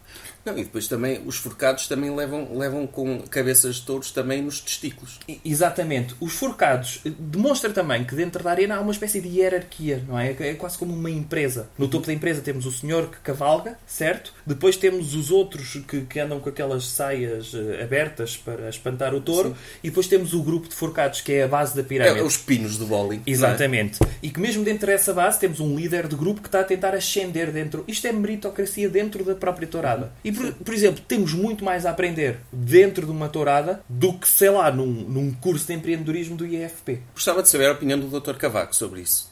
Não, 0.51 0.57
e 0.57 0.63
depois 0.63 0.87
também 0.87 1.21
os 1.25 1.37
forcados 1.37 1.87
também 1.87 2.13
levam, 2.13 2.57
levam 2.57 2.85
com 2.87 3.19
cabeças 3.29 3.75
de 3.75 3.81
touros 3.83 4.11
também 4.11 4.41
nos 4.41 4.59
testículos. 4.59 5.19
Exatamente. 5.43 6.15
Os 6.19 6.33
forcados 6.33 7.01
eh, 7.05 7.11
demonstra 7.19 7.69
também 7.71 8.03
que 8.03 8.15
dentro 8.15 8.43
da 8.43 8.51
arena 8.51 8.75
há 8.77 8.81
uma 8.81 8.91
espécie 8.91 9.19
de 9.21 9.27
hierarquia, 9.27 10.03
não 10.07 10.17
é? 10.17 10.35
É 10.39 10.53
quase 10.53 10.77
como 10.77 10.93
uma 10.93 11.09
empresa. 11.09 11.69
No 11.77 11.87
topo 11.87 12.07
da 12.07 12.13
empresa 12.13 12.41
temos 12.41 12.65
o 12.65 12.71
senhor 12.71 13.09
que 13.09 13.17
cavalga, 13.17 13.77
certo? 13.87 14.33
Depois 14.45 14.75
temos 14.77 15.13
os 15.15 15.31
outros 15.31 15.73
que, 15.87 16.01
que 16.01 16.19
andam 16.19 16.39
com 16.39 16.49
aquelas 16.49 16.85
saias 16.87 17.53
eh, 17.53 17.83
abertas 17.83 18.37
para 18.37 18.69
espantar 18.69 19.13
o 19.13 19.21
touro. 19.21 19.55
E 19.83 19.89
depois 19.89 20.07
temos 20.07 20.33
o 20.33 20.41
grupo 20.41 20.67
de 20.67 20.75
forcados, 20.75 21.21
que 21.21 21.33
é 21.33 21.43
a 21.43 21.47
base 21.47 21.75
da 21.75 21.81
É, 21.81 21.83
pirâmide. 21.83 22.21
os 22.25 22.37
pinos 22.37 22.77
do 22.77 22.85
bowling. 22.85 23.21
é? 23.25 23.29
Exatamente. 23.29 23.99
E 24.21 24.29
que 24.29 24.39
mesmo 24.39 24.63
dentro 24.63 24.87
dessa 24.87 25.13
base 25.13 25.39
temos 25.39 25.59
um 25.59 25.75
líder 25.75 26.07
de 26.07 26.15
grupo 26.15 26.41
que 26.41 26.47
está 26.47 26.61
a 26.61 26.63
tentar 26.63 26.93
ascender 26.95 27.51
dentro. 27.51 27.83
Isto 27.87 28.07
é 28.07 28.11
meritocracia 28.11 28.89
dentro 28.89 29.23
da 29.23 29.35
própria 29.35 29.67
tourada. 29.67 30.11
E, 30.23 30.31
por, 30.39 30.53
por 30.53 30.73
exemplo, 30.73 31.03
temos 31.05 31.33
muito 31.33 31.65
mais 31.65 31.85
a 31.85 31.91
aprender 31.91 32.39
dentro 32.51 33.05
de 33.05 33.11
uma 33.11 33.27
tourada 33.27 33.83
do 33.89 34.13
que, 34.13 34.27
sei 34.27 34.49
lá, 34.49 34.71
num, 34.71 34.85
num 34.85 35.33
curso 35.33 35.67
de 35.67 35.73
empreendedorismo 35.73 36.37
do 36.37 36.45
IFP. 36.45 37.01
Gostava 37.13 37.43
de 37.43 37.49
saber 37.49 37.67
a 37.67 37.73
opinião 37.73 37.99
do 37.99 38.19
Dr. 38.19 38.35
Cavaco 38.37 38.73
sobre 38.73 39.01
isso. 39.01 39.29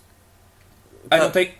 Ah, 1.09 1.17
não 1.17 1.31
tem... 1.31 1.53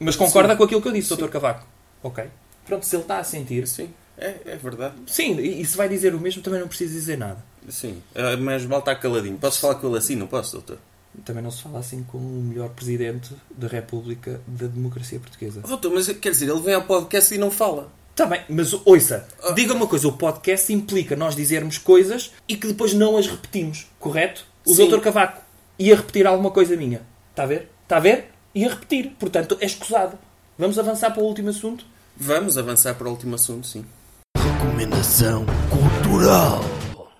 Mas 0.00 0.16
concorda 0.16 0.52
Sim. 0.52 0.56
com 0.56 0.64
aquilo 0.64 0.80
que 0.80 0.88
eu 0.88 0.92
disse, 0.92 1.08
Sim. 1.08 1.16
Dr. 1.16 1.28
Cavaco? 1.28 1.66
Ok. 2.02 2.24
Pronto, 2.64 2.86
se 2.86 2.96
ele 2.96 3.02
está 3.02 3.18
a 3.18 3.24
sentir... 3.24 3.68
Sim, 3.68 3.90
é, 4.16 4.36
é 4.46 4.56
verdade. 4.56 4.94
Sim, 5.06 5.38
e 5.38 5.64
se 5.64 5.76
vai 5.76 5.88
dizer 5.88 6.14
o 6.14 6.20
mesmo, 6.20 6.40
também 6.40 6.60
não 6.60 6.68
precisa 6.68 6.94
dizer 6.94 7.18
nada. 7.18 7.44
Sim. 7.68 8.02
Ah, 8.14 8.36
Mas 8.38 8.64
vale 8.64 8.80
estar 8.80 8.94
caladinho. 8.96 9.36
Posso 9.36 9.60
falar 9.60 9.74
com 9.74 9.88
ele 9.88 9.98
assim? 9.98 10.16
Não 10.16 10.26
posso, 10.26 10.52
doutor? 10.52 10.78
Também 11.24 11.42
não 11.42 11.50
se 11.50 11.62
fala 11.62 11.78
assim 11.78 12.02
com 12.02 12.18
o 12.18 12.42
melhor 12.42 12.70
presidente 12.70 13.34
da 13.50 13.68
República 13.68 14.40
da 14.46 14.66
Democracia 14.66 15.20
Portuguesa. 15.20 15.60
Doutor, 15.60 15.92
mas 15.92 16.08
quer 16.08 16.30
dizer, 16.30 16.48
ele 16.50 16.60
vem 16.60 16.74
ao 16.74 16.82
podcast 16.82 17.32
e 17.34 17.38
não 17.38 17.50
fala. 17.50 17.90
Está 18.14 18.26
bem, 18.26 18.42
mas 18.48 18.72
ouça, 18.84 19.26
diga 19.56 19.74
uma 19.74 19.88
coisa: 19.88 20.06
o 20.06 20.12
podcast 20.12 20.72
implica 20.72 21.16
nós 21.16 21.34
dizermos 21.34 21.78
coisas 21.78 22.30
e 22.48 22.56
que 22.56 22.68
depois 22.68 22.94
não 22.94 23.16
as 23.16 23.26
repetimos, 23.26 23.88
correto? 23.98 24.46
O 24.64 24.72
Sim. 24.72 24.88
Dr. 24.88 25.00
Cavaco 25.00 25.42
ia 25.76 25.96
repetir 25.96 26.24
alguma 26.24 26.52
coisa 26.52 26.76
minha. 26.76 27.02
Está 27.30 27.42
a 27.42 27.46
ver? 27.46 27.68
Está 27.82 27.96
a 27.96 28.00
ver? 28.00 28.30
Ia 28.54 28.68
repetir. 28.68 29.16
Portanto, 29.18 29.58
é 29.60 29.66
escusado. 29.66 30.16
Vamos 30.56 30.78
avançar 30.78 31.10
para 31.10 31.24
o 31.24 31.26
último 31.26 31.50
assunto? 31.50 31.84
Vamos 32.16 32.56
avançar 32.56 32.94
para 32.94 33.08
o 33.08 33.10
último 33.10 33.34
assunto, 33.34 33.66
sim. 33.66 33.84
Recomendação 34.38 35.44
cultural. 35.68 36.60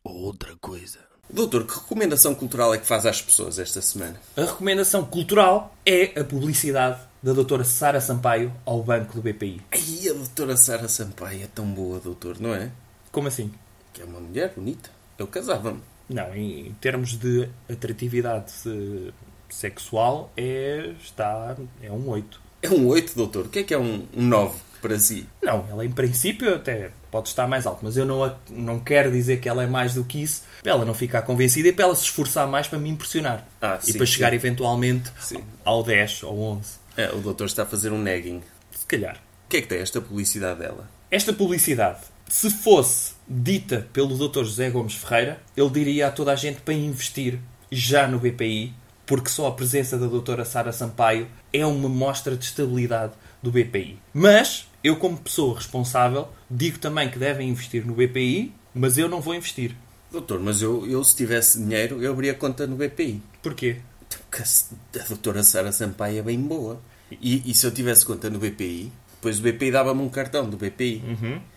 Ou 0.05 0.15
outra 0.15 0.55
coisa. 0.61 1.01
Doutor, 1.29 1.67
que 1.67 1.75
recomendação 1.75 2.35
cultural 2.35 2.75
é 2.75 2.79
que 2.79 2.87
faz 2.87 3.07
às 3.07 3.21
pessoas 3.21 3.59
esta 3.59 3.81
semana? 3.81 4.21
A 4.37 4.43
recomendação 4.43 5.05
cultural 5.05 5.75
é 5.85 6.19
a 6.21 6.25
publicidade 6.25 7.01
da 7.23 7.33
doutora 7.33 7.65
Sara 7.65 8.01
Sampaio 8.01 8.53
ao 8.67 8.83
banco 8.83 9.15
do 9.15 9.23
BPI. 9.23 9.63
Ai, 9.73 10.09
a 10.11 10.13
doutora 10.13 10.57
Sara 10.57 10.89
Sampaio 10.89 11.43
é 11.43 11.47
tão 11.47 11.67
boa, 11.67 11.99
doutor, 11.99 12.39
não 12.39 12.55
é? 12.55 12.71
Como 13.11 13.29
assim? 13.29 13.51
Que 13.93 14.03
é 14.03 14.05
uma 14.05 14.21
mulher 14.21 14.53
bonita. 14.55 14.91
Eu 15.19 15.27
casava-me. 15.27 15.81
Não, 16.09 16.35
em 16.35 16.75
termos 16.81 17.19
de 17.19 17.49
atratividade 17.71 18.53
eh, 18.67 19.13
sexual, 19.49 20.31
é, 20.37 20.93
está, 21.03 21.57
é 21.83 21.91
um 21.91 22.09
8. 22.09 22.41
É 22.63 22.71
um 22.71 22.87
8, 22.89 23.15
doutor. 23.17 23.47
O 23.47 23.49
que 23.49 23.61
é 23.61 23.63
que 23.63 23.73
é 23.73 23.79
um, 23.79 24.07
um 24.15 24.27
9 24.27 24.59
para 24.83 24.99
si? 24.99 25.27
Não, 25.43 25.67
ela 25.71 25.85
em 25.85 25.91
princípio 25.91 26.55
até 26.55 26.91
pode 27.15 27.29
estar 27.29 27.47
mais 27.47 27.65
alto, 27.65 27.79
mas 27.85 27.97
eu 27.97 28.05
não, 28.05 28.25
a- 28.25 28.35
não 28.51 28.81
quero 28.81 29.13
dizer 29.13 29.39
que 29.39 29.49
ela 29.49 29.63
é 29.63 29.69
mais 29.69 29.95
do 29.95 30.03
que 30.03 30.21
isso, 30.21 30.43
para 30.61 30.73
ela 30.73 30.85
não 30.85 30.93
ficar 30.93 31.23
convencida 31.23 31.69
e 31.69 31.73
para 31.73 31.85
ela 31.85 31.95
se 31.95 32.03
esforçar 32.03 32.49
mais 32.49 32.67
para 32.67 32.77
me 32.77 32.91
impressionar. 32.91 33.47
Ah, 33.63 33.79
e 33.87 33.93
sim, 33.93 33.97
para 33.99 34.05
chegar 34.07 34.31
sim. 34.31 34.35
eventualmente 34.35 35.13
Sim. 35.21 35.45
ao 35.65 35.85
10 35.85 36.25
ou 36.25 36.37
11. 36.41 36.73
É, 36.97 37.13
o 37.13 37.19
doutor 37.21 37.47
está 37.47 37.63
a 37.63 37.67
fazer 37.67 37.93
um 37.93 38.03
nagging. 38.03 38.43
Se 38.73 38.85
calhar. 38.85 39.15
O 39.47 39.49
que 39.49 39.59
é 39.59 39.61
que 39.63 39.69
tem 39.69 39.79
esta 39.79 40.01
publicidade 40.01 40.59
dela? 40.59 40.91
Esta 41.09 41.33
publicidade, 41.33 42.01
se 42.29 42.51
fosse 42.51 43.13
dita 43.29 43.87
pelo 43.93 44.17
Dr. 44.19 44.43
José 44.43 44.69
Gomes 44.71 44.95
Ferreira, 44.95 45.41
ele 45.57 45.71
diria 45.71 46.09
a 46.09 46.11
toda 46.11 46.33
a 46.33 46.37
gente 46.37 46.63
para 46.63 46.75
investir 46.75 47.39
já 47.71 48.09
no 48.09 48.19
BPI, 48.19 48.75
porque 49.07 49.29
só 49.31 49.47
a 49.47 49.53
presença 49.53 49.97
da 49.97 50.07
doutora 50.09 50.45
Sara 50.45 50.73
Sampaio 50.73 51.29
é 51.53 51.65
uma 51.65 51.89
mostra 51.89 52.37
de 52.37 52.45
estabilidade 52.45 53.13
do 53.41 53.53
BPI. 53.53 54.01
Mas, 54.13 54.67
eu 54.85 54.97
como 54.97 55.17
pessoa 55.17 55.57
responsável, 55.57 56.29
digo 56.51 56.79
também 56.79 57.11
que 57.11 57.19
devem 57.19 57.49
investir 57.49 57.87
no 57.87 57.95
BPI, 57.95 58.55
mas 58.75 58.99
eu 58.99 59.09
não 59.09 59.23
vou 59.23 59.35
investir. 59.35 59.75
Doutor, 60.13 60.39
mas 60.39 60.61
eu, 60.61 60.87
eu 60.87 61.03
se 61.03 61.17
tivesse 61.17 61.59
dinheiro, 61.59 62.03
eu 62.03 62.13
abria 62.13 62.35
conta 62.35 62.67
no 62.67 62.77
BPI. 62.77 63.23
Porquê? 63.43 63.79
Porque 64.31 64.43
a 64.43 65.03
a 65.03 65.09
doutora 65.09 65.43
Sara 65.43 65.73
Sampaio 65.73 66.19
é 66.19 66.23
bem 66.23 66.39
boa. 66.39 66.79
E, 67.11 67.51
e 67.51 67.55
se 67.55 67.67
eu 67.67 67.71
tivesse 67.71 68.05
conta 68.05 68.29
no 68.29 68.39
BPI, 68.39 68.93
depois 69.15 69.39
o 69.39 69.43
BPI 69.43 69.71
dava-me 69.71 70.03
um 70.03 70.09
cartão 70.11 70.49
do 70.49 70.59
BPI. 70.59 71.03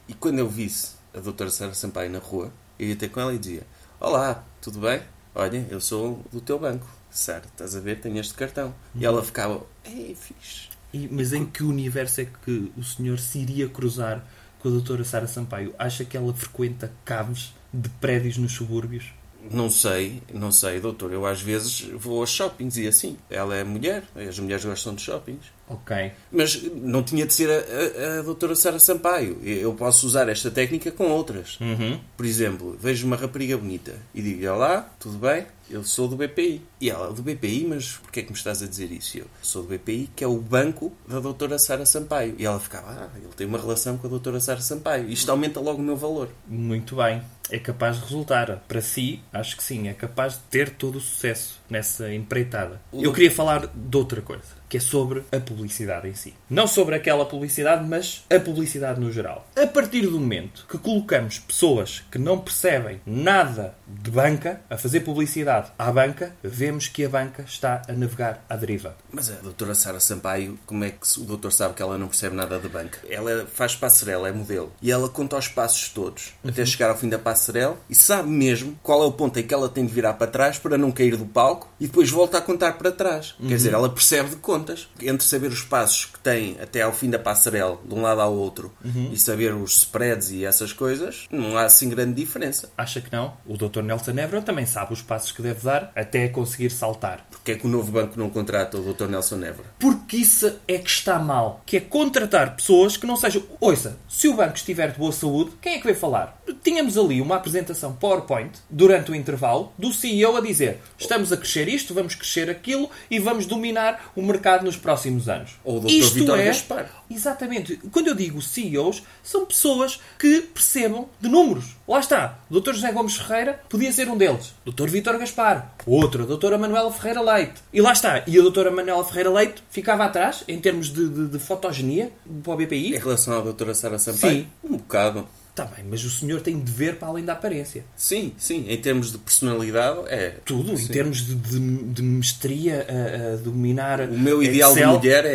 E 0.08 0.14
quando 0.14 0.40
eu 0.40 0.48
visse 0.48 0.96
a 1.14 1.20
doutora 1.20 1.50
Sara 1.50 1.74
Sampaio 1.74 2.10
na 2.10 2.20
rua, 2.20 2.52
eu 2.80 2.88
ia 2.88 2.96
ter 2.96 3.10
com 3.10 3.20
ela 3.20 3.34
e 3.34 3.38
dizia: 3.38 3.64
Olá, 4.00 4.44
tudo 4.62 4.80
bem? 4.80 5.02
Olha, 5.36 5.68
eu 5.70 5.82
sou 5.82 6.24
do 6.32 6.40
teu 6.40 6.58
banco. 6.58 6.88
Sara, 7.12 7.44
estás 7.46 7.76
a 7.76 7.80
ver? 7.82 8.00
Tenho 8.00 8.20
este 8.20 8.34
cartão. 8.34 8.74
E 8.96 9.06
ela 9.06 9.24
ficava: 9.24 9.66
Ei, 9.84 10.16
fixe. 10.16 10.77
E- 10.94 11.08
mas 11.12 11.34
em 11.34 11.46
que 11.46 11.64
universo 11.64 12.22
é 12.22 12.26
que 12.46 12.72
o 12.78 12.84
senhor 12.84 13.20
se 13.20 13.40
iria 13.40 13.68
cruzar 13.68 14.26
com 14.60 14.68
a 14.70 14.72
doutora 14.72 15.04
Sara 15.04 15.28
Sampaio? 15.28 15.74
Acha 15.78 16.04
que 16.06 16.16
ela 16.18 16.34
frequenta 16.34 16.92
caves 17.06 17.54
de 17.74 17.90
prédios 17.90 18.38
nos 18.38 18.54
subúrbios? 18.54 19.06
Não 19.52 19.70
sei, 19.70 20.22
não 20.34 20.52
sei, 20.52 20.80
doutor. 20.80 21.14
Eu 21.14 21.26
às 21.26 21.42
vezes 21.42 21.82
vou 21.96 22.20
aos 22.22 22.30
shoppings 22.30 22.76
e 22.78 22.88
assim. 22.88 23.18
Ela 23.30 23.56
é 23.56 23.64
mulher, 23.64 24.04
as 24.16 24.40
mulheres 24.40 24.66
gostam 24.66 24.96
de 24.96 25.02
shoppings. 25.04 25.46
Ok. 25.70 26.12
Mas 26.32 26.64
não 26.76 27.04
tinha 27.04 27.26
de 27.26 27.34
ser 27.34 27.50
a, 27.50 28.16
a, 28.16 28.20
a 28.20 28.22
doutora 28.22 28.56
Sara 28.56 28.80
Sampaio. 28.80 29.42
Eu 29.44 29.74
posso 29.74 30.08
usar 30.08 30.30
esta 30.30 30.50
técnica 30.50 30.92
com 30.92 31.10
outras. 31.12 31.60
Uhum. 31.60 32.00
Por 32.16 32.26
exemplo, 32.26 32.78
vejo 32.80 33.06
uma 33.06 33.16
rapariga 33.16 33.58
bonita 33.58 33.96
e 34.14 34.22
digo 34.22 34.48
Olá, 34.50 34.90
tudo 35.00 35.18
bem? 35.18 35.46
Eu 35.70 35.84
sou 35.84 36.08
do 36.08 36.16
BPI. 36.16 36.62
E 36.80 36.90
ela, 36.90 37.12
do 37.12 37.22
BPI, 37.22 37.66
mas 37.68 37.98
porquê 37.98 38.22
é 38.22 38.24
que 38.24 38.32
me 38.32 38.38
estás 38.38 38.64
a 38.64 38.68
dizer 38.68 38.90
isso? 38.92 39.18
E 39.18 39.20
Eu 39.20 39.28
sou 39.42 39.64
do 39.64 39.78
BPI, 39.78 40.10
que 40.16 40.24
é 40.24 40.28
o 40.28 40.38
banco 40.38 40.94
da 41.06 41.20
doutora 41.20 41.60
Sara 41.60 41.86
Sampaio. 41.86 42.36
E 42.38 42.46
ela 42.46 42.60
ficava, 42.60 42.90
ah, 42.90 43.10
ele 43.18 43.34
tem 43.36 43.46
uma 43.46 43.58
relação 43.58 43.98
com 43.98 44.08
a 44.08 44.10
doutora 44.10 44.40
Sara 44.40 44.62
Sampaio. 44.62 45.10
Isto 45.10 45.30
aumenta 45.30 45.60
logo 45.60 45.82
o 45.82 45.84
meu 45.84 45.98
valor. 45.98 46.30
Muito 46.48 46.96
bem. 46.96 47.22
É 47.50 47.60
capaz 47.60 47.98
de 47.98 48.04
resultar. 48.04 48.64
Para 48.68 48.82
si, 48.82 49.22
acho 49.34 49.58
que 49.58 49.64
sim. 49.64 49.88
É 49.90 49.94
capaz 49.94 50.34
de 50.34 50.40
ter 50.50 50.70
todo 50.70 50.98
o 50.98 51.02
sucesso 51.02 51.60
nessa 51.70 52.14
empreitada. 52.14 52.82
Eu 52.94 53.12
queria 53.12 53.32
falar 53.32 53.68
de 53.68 53.98
outra 53.98 54.22
coisa, 54.22 54.44
que 54.70 54.78
é 54.78 54.80
sobre 54.80 55.24
a 55.32 55.40
publicidade 55.40 56.08
em 56.08 56.14
si. 56.14 56.34
Não 56.50 56.68
sobre 56.68 56.96
aquela 56.96 57.26
publicidade, 57.26 57.86
mas 57.88 58.26
a 58.30 58.40
publicidade 58.40 59.00
no 59.00 59.12
geral. 59.12 59.48
A 59.56 59.68
partir 59.68 60.02
do 60.02 60.20
momento 60.20 60.66
que 60.70 60.78
colocamos 60.78 61.40
pessoas 61.40 62.04
que 62.12 62.18
não 62.18 62.40
percebem 62.40 63.02
nada 63.06 63.76
de 63.88 64.12
banca 64.12 64.62
a 64.70 64.78
fazer 64.78 65.02
publicidade 65.02 65.72
à 65.78 65.92
banca, 65.92 66.36
vemos 66.44 66.88
que 66.88 67.06
a 67.06 67.10
banca 67.10 67.44
está 67.44 67.82
a 67.88 67.94
navegar 67.94 68.44
à 68.50 68.56
deriva. 68.56 68.96
Mas 69.12 69.30
a 69.30 69.36
doutora 69.36 69.76
Sara 69.76 70.00
Sampaio, 70.00 70.60
como 70.66 70.84
é 70.84 70.92
que 70.92 71.20
o 71.20 71.24
doutor 71.24 71.52
sabe 71.52 71.74
que 71.74 71.82
ela 71.82 71.98
não 71.98 72.08
percebe 72.08 72.36
nada 72.36 72.60
de 72.60 72.68
banca? 72.68 73.00
Ela 73.10 73.46
faz 73.46 73.76
passarela, 73.76 74.28
é 74.28 74.32
modelo. 74.32 74.72
E 74.82 74.92
ela 74.92 75.10
conta 75.10 75.38
os 75.38 75.48
passos 75.48 75.90
todos, 75.90 76.34
até 76.46 76.66
chegar 76.66 76.90
ao 76.90 76.98
fim 76.98 77.10
da 77.10 77.20
passarela, 77.20 77.78
e 77.90 77.96
sabe 77.96 78.30
mesmo 78.30 78.78
qual 78.84 79.04
é 79.04 79.06
o 79.06 79.12
ponto 79.12 79.40
em 79.40 79.44
que 79.44 79.54
ela 79.54 79.70
tem 79.70 79.86
de 79.86 79.94
virar 79.94 80.14
para 80.14 80.28
trás 80.28 80.58
para 80.58 80.78
não 80.78 80.92
cair 80.92 81.16
do 81.16 81.26
palco, 81.26 81.72
e 81.80 81.88
depois 81.88 82.10
volta 82.10 82.38
a 82.38 82.42
contar 82.42 82.74
para 82.74 82.92
trás. 82.92 83.36
Quer 83.40 83.56
dizer, 83.56 83.74
ela 83.74 83.90
percebe 83.90 84.30
de 84.30 84.36
contas. 84.58 84.88
Entre 85.02 85.26
saber 85.26 85.48
os 85.48 85.62
passos 85.62 86.06
que 86.06 86.20
tem 86.20 86.58
até 86.62 86.82
ao 86.82 86.94
fim 86.94 87.10
da 87.10 87.20
passarela, 87.20 87.80
de 87.86 87.94
um 87.94 88.02
lado 88.02 88.22
ao 88.22 88.34
outro, 88.34 88.74
e 89.12 89.18
saber 89.18 89.54
os 89.54 89.78
spreads 89.78 90.32
e 90.32 90.46
essas 90.46 90.74
coisas, 90.74 91.28
não 91.32 91.58
há 91.58 91.64
assim 91.64 91.90
grande 91.90 92.14
diferença. 92.14 92.70
Acha 92.78 93.02
que 93.02 93.12
não? 93.12 93.34
O 93.46 93.58
Dr. 93.58 93.82
Nelson 93.82 94.12
Évora 94.12 94.42
também 94.42 94.66
sabe 94.66 94.94
os 94.94 95.02
passos 95.02 95.32
que 95.32 95.42
deve 95.42 95.62
dar 95.62 95.92
até 95.96 96.28
conseguir 96.28 96.70
saltar. 96.72 97.26
Porque 97.30 97.52
é 97.52 97.56
que 97.56 97.66
o 97.66 97.70
novo 97.70 97.92
banco 97.92 98.18
não 98.18 98.30
contrata 98.30 98.78
o 98.78 98.94
Dr. 98.94 99.08
Nelson 99.08 99.38
Évora? 99.38 99.68
Porque 99.80 100.18
isso 100.18 100.60
é 100.68 100.78
que 100.78 100.90
está 100.90 101.20
mal. 101.20 101.62
Que 101.66 101.78
é 101.78 101.80
contratar 101.80 102.56
pessoas 102.56 102.98
que 102.98 103.06
não 103.06 103.16
sejam. 103.16 103.44
Ouça, 103.60 103.98
se 104.08 104.28
o 104.28 104.36
banco 104.36 104.56
estiver 104.56 104.92
de 104.92 104.98
boa 104.98 105.12
saúde, 105.12 105.52
quem 105.62 105.76
é 105.76 105.78
que 105.78 105.86
vai 105.86 105.96
falar? 105.96 106.42
Tínhamos 106.64 106.98
ali 106.98 107.22
uma 107.22 107.36
apresentação 107.36 107.94
PowerPoint 107.94 108.52
durante 108.70 109.12
o 109.12 109.16
intervalo 109.16 109.72
do 109.78 109.94
CEO 109.94 110.36
a 110.36 110.42
dizer: 110.42 110.80
estamos 110.98 111.32
a 111.32 111.38
crescer 111.38 111.68
isto, 111.68 111.94
vamos 111.94 112.16
crescer 112.16 112.50
aquilo 112.50 112.90
e 113.10 113.20
vamos 113.20 113.46
dominar 113.46 114.12
o 114.16 114.22
mercado 114.22 114.47
nos 114.64 114.76
próximos 114.78 115.28
anos. 115.30 115.52
Ou 115.64 115.78
o 115.78 115.80
Dr. 115.82 115.90
Isto 115.92 116.36
é- 116.36 116.46
Gaspar. 116.46 116.90
Exatamente. 117.10 117.78
Quando 117.92 118.08
eu 118.08 118.16
digo 118.16 118.42
CEOs, 118.42 119.04
são 119.24 119.46
pessoas 119.46 120.00
que 120.20 120.42
percebam 120.42 121.08
de 121.20 121.30
números. 121.30 121.76
Lá 121.88 122.00
está. 122.00 122.40
O 122.50 122.60
Dr. 122.60 122.74
José 122.74 122.92
Gomes 122.92 123.16
Ferreira 123.16 123.62
podia 123.70 123.92
ser 123.92 124.10
um 124.10 124.18
deles. 124.18 124.54
Dr. 124.66 124.88
Vítor 124.90 125.18
Gaspar. 125.18 125.74
Outro, 125.86 126.24
a 126.24 126.26
Doutora 126.26 126.58
Manuela 126.58 126.92
Ferreira 126.92 127.22
Leite. 127.22 127.54
E 127.72 127.82
lá 127.82 127.94
está. 127.94 128.24
E 128.28 128.38
a 128.38 128.42
Doutora 128.42 128.72
Manuela 128.72 129.04
Ferreira 129.06 129.30
Leite 129.30 129.64
ficava 129.70 130.06
atrás, 130.06 130.44
em 130.48 130.60
termos 130.60 130.92
de, 130.92 131.08
de, 131.08 131.28
de 131.28 131.40
fotogenia, 131.40 132.12
para 132.44 132.56
o 132.56 132.62
Em 132.62 132.66
BPI. 132.66 132.98
relação 132.98 133.38
à 133.38 133.42
doutora 133.42 133.74
Sara 133.74 133.98
Sampaio? 134.00 134.42
Sim. 134.42 134.48
Um 134.64 134.78
bocado. 134.78 135.28
Está 135.58 135.66
bem, 135.66 135.86
mas 135.90 136.04
o 136.04 136.10
senhor 136.12 136.40
tem 136.40 136.60
dever 136.60 136.98
para 136.98 137.08
além 137.08 137.26
da 137.26 137.34
aparência. 137.34 137.84
Sim, 137.96 138.32
sim. 138.38 138.70
Em 138.70 138.78
termos 138.80 139.12
de 139.12 139.18
personalidade, 139.18 140.02
é. 140.06 140.36
Tudo, 140.46 140.74
em 140.74 140.78
Sim. 140.78 140.94
termos 140.94 141.26
de, 141.26 141.34
de, 141.34 141.60
de 141.94 142.04
mestria 142.04 142.86
a, 142.88 143.34
a 143.34 143.36
dominar. 143.38 144.02
O 144.02 144.20
meu 144.20 144.44
ideal 144.44 144.72
Excel. 144.74 144.92
de 144.92 144.98
mulher 144.98 145.26
é, 145.26 145.32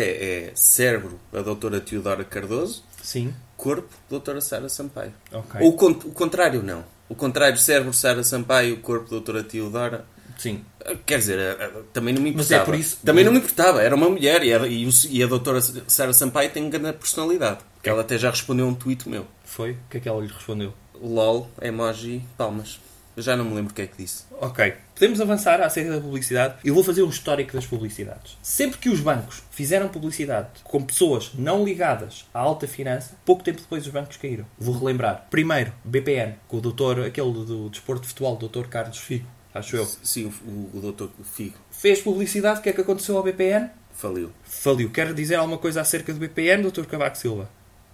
é 0.46 0.52
cérebro, 0.54 1.18
a 1.32 1.40
doutora 1.40 1.80
Teodora 1.80 2.22
Cardoso, 2.22 2.84
Sim. 3.02 3.34
corpo, 3.56 3.92
doutora 4.08 4.40
Sara 4.40 4.68
Sampaio. 4.68 5.12
Ok. 5.32 5.60
Ou 5.60 5.72
o, 5.72 5.90
o 5.90 6.12
contrário, 6.12 6.62
não. 6.62 6.84
O 7.08 7.16
contrário, 7.16 7.58
cérebro, 7.58 7.92
Sara 7.92 8.22
Sampaio, 8.22 8.76
corpo, 8.76 9.10
doutora 9.10 9.42
Teodora. 9.42 10.04
Sim. 10.38 10.64
Quer 11.06 11.18
dizer, 11.18 11.38
também 11.92 12.12
não 12.14 12.20
me 12.22 12.32
Mas 12.32 12.46
importava. 12.46 12.62
é 12.62 12.64
por 12.64 12.74
isso- 12.74 12.98
Também 13.04 13.24
não 13.24 13.32
me 13.32 13.38
importava, 13.38 13.82
era 13.82 13.94
uma 13.94 14.08
mulher 14.08 14.42
e 14.42 14.52
a, 14.52 14.66
e 14.66 14.86
o- 14.86 14.90
e 15.10 15.22
a 15.22 15.26
doutora 15.26 15.60
Sara 15.60 16.12
Sampaio 16.12 16.50
tem 16.50 16.68
grande 16.68 16.92
personalidade. 16.94 17.58
Que 17.82 17.88
ela 17.88 18.00
até 18.02 18.18
já 18.18 18.30
respondeu 18.30 18.66
a 18.66 18.68
um 18.68 18.74
tweet 18.74 19.08
meu. 19.08 19.26
Foi? 19.44 19.72
O 19.72 19.78
que 19.90 19.96
é 19.98 20.00
que 20.00 20.08
ela 20.08 20.20
lhe 20.20 20.28
respondeu? 20.32 20.72
LOL, 21.00 21.50
emoji, 21.60 22.22
palmas. 22.36 22.80
Eu 23.14 23.22
já 23.22 23.36
não 23.36 23.44
me 23.44 23.54
lembro 23.54 23.72
o 23.72 23.74
que 23.74 23.82
é 23.82 23.86
que 23.86 23.96
disse. 24.02 24.24
Ok. 24.40 24.72
Podemos 24.94 25.20
avançar 25.20 25.60
acerca 25.60 25.90
da 25.92 26.00
publicidade. 26.00 26.54
Eu 26.64 26.72
vou 26.72 26.82
fazer 26.82 27.02
um 27.02 27.10
histórico 27.10 27.52
das 27.52 27.66
publicidades. 27.66 28.38
Sempre 28.42 28.78
que 28.78 28.88
os 28.88 29.00
bancos 29.00 29.42
fizeram 29.50 29.88
publicidade 29.88 30.48
com 30.64 30.82
pessoas 30.82 31.30
não 31.34 31.62
ligadas 31.62 32.24
à 32.32 32.38
alta 32.40 32.66
finança, 32.66 33.14
pouco 33.26 33.42
tempo 33.44 33.60
depois 33.60 33.84
os 33.84 33.92
bancos 33.92 34.16
caíram. 34.16 34.46
Vou 34.58 34.78
relembrar. 34.78 35.26
Primeiro, 35.30 35.72
BPN, 35.84 36.36
com 36.48 36.56
o 36.56 36.60
doutor, 36.62 37.00
aquele 37.04 37.32
do 37.32 37.68
desporto 37.68 38.02
de 38.02 38.08
futebol, 38.08 38.34
doutor 38.36 38.68
Carlos 38.68 38.96
Figo, 38.96 39.26
acho 39.54 39.76
eu. 39.76 39.86
Sim, 40.02 40.32
o, 40.46 40.76
o 40.76 40.80
doutor 40.80 41.10
Figo 41.34 41.56
Fez 41.70 42.00
publicidade, 42.00 42.60
o 42.60 42.62
que 42.62 42.68
é 42.68 42.72
que 42.72 42.80
aconteceu 42.80 43.16
ao 43.16 43.22
BPN? 43.22 43.68
faliu. 43.94 44.30
Faliu. 44.44 44.90
Quer 44.90 45.12
dizer 45.14 45.36
alguma 45.36 45.58
coisa 45.58 45.80
acerca 45.80 46.12
do 46.12 46.18
BPN, 46.18 46.62
doutor 46.62 46.86
Cavaco 46.86 47.16
Silva? 47.16 47.48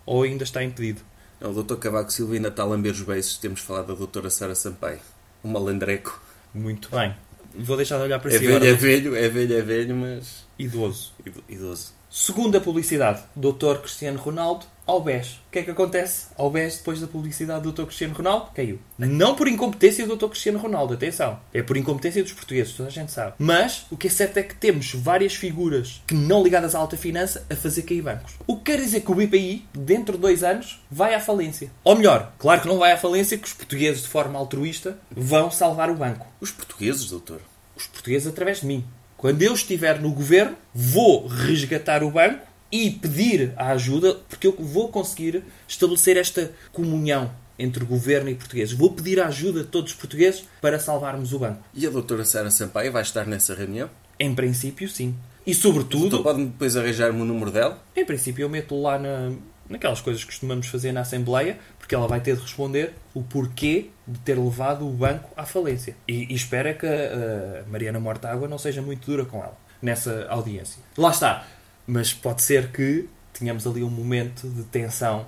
Ou 0.07 0.23
ainda 0.23 0.45
está 0.45 0.63
impedido? 0.63 1.03
Não, 1.41 1.51
o 1.51 1.55
doutor 1.55 1.77
Cavaco 1.79 2.11
Silva 2.13 2.35
ainda 2.35 2.49
está 2.49 2.63
a 2.63 2.67
lamber 2.67 2.93
os 2.93 3.03
beiços. 3.03 3.37
Temos 3.39 3.61
falado 3.61 3.89
da 3.89 3.95
doutora 3.95 4.31
Sara 4.31 4.55
Sampaio. 4.55 5.01
Um 5.45 5.51
malandreco. 5.51 6.21
Muito 6.55 6.89
bem. 6.91 7.15
Vou 7.55 7.77
deixar 7.77 7.97
de 7.99 8.05
olhar 8.05 8.19
para 8.21 8.31
É 8.31 8.39
si 8.39 8.47
velho, 8.47 8.57
agora. 8.57 8.71
é 8.71 8.75
velho, 8.75 9.17
é 9.17 9.29
velho, 9.29 9.55
é 9.59 9.61
velho, 9.63 9.97
mas 9.97 10.47
Idoso. 10.59 11.13
ido- 11.27 11.45
idoso. 11.49 11.93
Segunda 12.11 12.61
publicidade, 12.61 13.23
Dr. 13.37 13.79
Cristiano 13.83 14.19
Ronaldo 14.19 14.65
ao 14.89 15.03
BES. 15.03 15.35
O 15.35 15.51
que 15.53 15.59
é 15.59 15.63
que 15.63 15.71
acontece 15.71 16.29
ao 16.37 16.51
BES 16.51 16.79
depois 16.79 16.99
da 16.99 17.07
publicidade 17.07 17.63
do 17.63 17.73
Dr. 17.73 17.85
Cristiano 17.85 18.15
Ronaldo? 18.15 18.51
Caiu. 18.55 18.81
Não 18.99 19.35
por 19.35 19.47
incompetência 19.47 20.07
do 20.07 20.17
Dr. 20.17 20.29
Cristiano 20.29 20.59
Ronaldo, 20.59 20.95
atenção. 20.95 21.39
É 21.53 21.63
por 21.63 21.77
incompetência 21.77 22.23
dos 22.23 22.33
portugueses, 22.33 22.73
toda 22.73 22.89
a 22.89 22.93
gente 22.93 23.13
sabe. 23.13 23.35
Mas 23.39 23.85
o 23.91 23.97
que 23.99 24.07
é 24.07 24.11
certo 24.11 24.39
é 24.39 24.43
que 24.43 24.55
temos 24.55 24.95
várias 24.95 25.35
figuras 25.35 26.03
que 26.07 26.15
não 26.15 26.43
ligadas 26.43 26.75
à 26.75 26.79
alta 26.79 26.97
finança 26.97 27.47
a 27.51 27.55
fazer 27.55 27.83
cair 27.83 28.01
bancos. 28.01 28.33
O 28.47 28.57
que 28.57 28.73
quer 28.73 28.79
dizer 28.79 29.03
que 29.03 29.13
o 29.13 29.15
BPI, 29.15 29.67
dentro 29.75 30.15
de 30.15 30.23
dois 30.23 30.43
anos, 30.43 30.83
vai 30.91 31.15
à 31.15 31.21
falência. 31.21 31.71
Ou 31.85 31.95
melhor, 31.95 32.33
claro 32.39 32.63
que 32.63 32.69
não 32.69 32.79
vai 32.79 32.93
à 32.93 32.97
falência, 32.97 33.37
que 33.37 33.47
os 33.47 33.53
portugueses, 33.53 34.03
de 34.03 34.09
forma 34.09 34.39
altruísta, 34.39 34.99
vão 35.11 35.51
salvar 35.51 35.91
o 35.91 35.95
banco. 35.95 36.27
Os 36.41 36.51
portugueses, 36.51 37.11
doutor? 37.11 37.43
Os 37.77 37.87
portugueses 37.87 38.27
através 38.27 38.63
de 38.63 38.67
mim. 38.67 38.85
Quando 39.19 39.43
eu 39.43 39.53
estiver 39.53 40.01
no 40.01 40.13
governo, 40.13 40.57
vou 40.73 41.27
resgatar 41.27 42.05
o 42.05 42.11
banco 42.11 42.48
e 42.71 42.91
pedir 42.91 43.53
a 43.57 43.69
ajuda, 43.71 44.15
porque 44.29 44.47
eu 44.47 44.57
vou 44.59 44.89
conseguir 44.89 45.43
estabelecer 45.67 46.17
esta 46.17 46.53
comunhão 46.73 47.31
entre 47.59 47.85
governo 47.85 48.31
e 48.31 48.35
portugueses. 48.35 48.75
Vou 48.75 48.93
pedir 48.93 49.21
a 49.21 49.27
ajuda 49.27 49.63
de 49.63 49.67
todos 49.67 49.93
os 49.93 49.99
portugueses 49.99 50.45
para 50.61 50.79
salvarmos 50.79 51.33
o 51.33 51.39
banco. 51.39 51.63
E 51.75 51.87
a 51.87 51.91
doutora 51.91 52.25
Sara 52.25 52.51
Sampaio 52.51 52.93
vai 52.93 53.03
estar 53.03 53.27
nessa 53.27 53.55
reunião? 53.55 53.91
Em 54.19 54.35
princípio, 54.35 54.89
sim. 54.89 55.15
E 55.47 55.55
sobretudo, 55.55 56.11
doutor 56.11 56.23
pode-me 56.23 56.47
depois 56.47 56.77
arranjar-me 56.77 57.21
o 57.23 57.25
número 57.25 57.51
dela? 57.51 57.83
em 57.97 58.05
princípio, 58.05 58.43
eu 58.43 58.49
meto 58.49 58.81
lá 58.81 58.99
na, 58.99 59.33
naquelas 59.69 60.01
coisas 60.01 60.23
que 60.23 60.29
costumamos 60.29 60.67
fazer 60.67 60.93
na 60.93 61.01
Assembleia, 61.01 61.59
porque 61.79 61.95
ela 61.95 62.07
vai 62.07 62.21
ter 62.21 62.37
de 62.37 62.43
responder 62.43 62.95
o 63.15 63.23
porquê 63.23 63.91
de 64.07 64.19
ter 64.21 64.39
levado 64.39 64.87
o 64.87 64.91
banco 64.91 65.31
à 65.37 65.45
falência. 65.45 65.97
E, 66.07 66.33
e 66.33 66.35
espera 66.35 66.75
que 66.75 66.87
a, 66.87 67.65
a 67.65 67.71
Mariana 67.71 67.99
Mortágua 67.99 68.47
não 68.47 68.59
seja 68.59 68.83
muito 68.83 69.07
dura 69.07 69.25
com 69.25 69.39
ela 69.39 69.57
nessa 69.81 70.27
audiência. 70.29 70.83
Lá 70.97 71.11
está. 71.11 71.47
Mas 71.89 72.13
pode 72.13 72.43
ser 72.43 72.71
que 72.71 73.09
tenhamos 73.33 73.67
ali 73.67 73.83
um 73.83 73.89
momento 73.91 74.47
de 74.47 74.63
tensão 74.65 75.27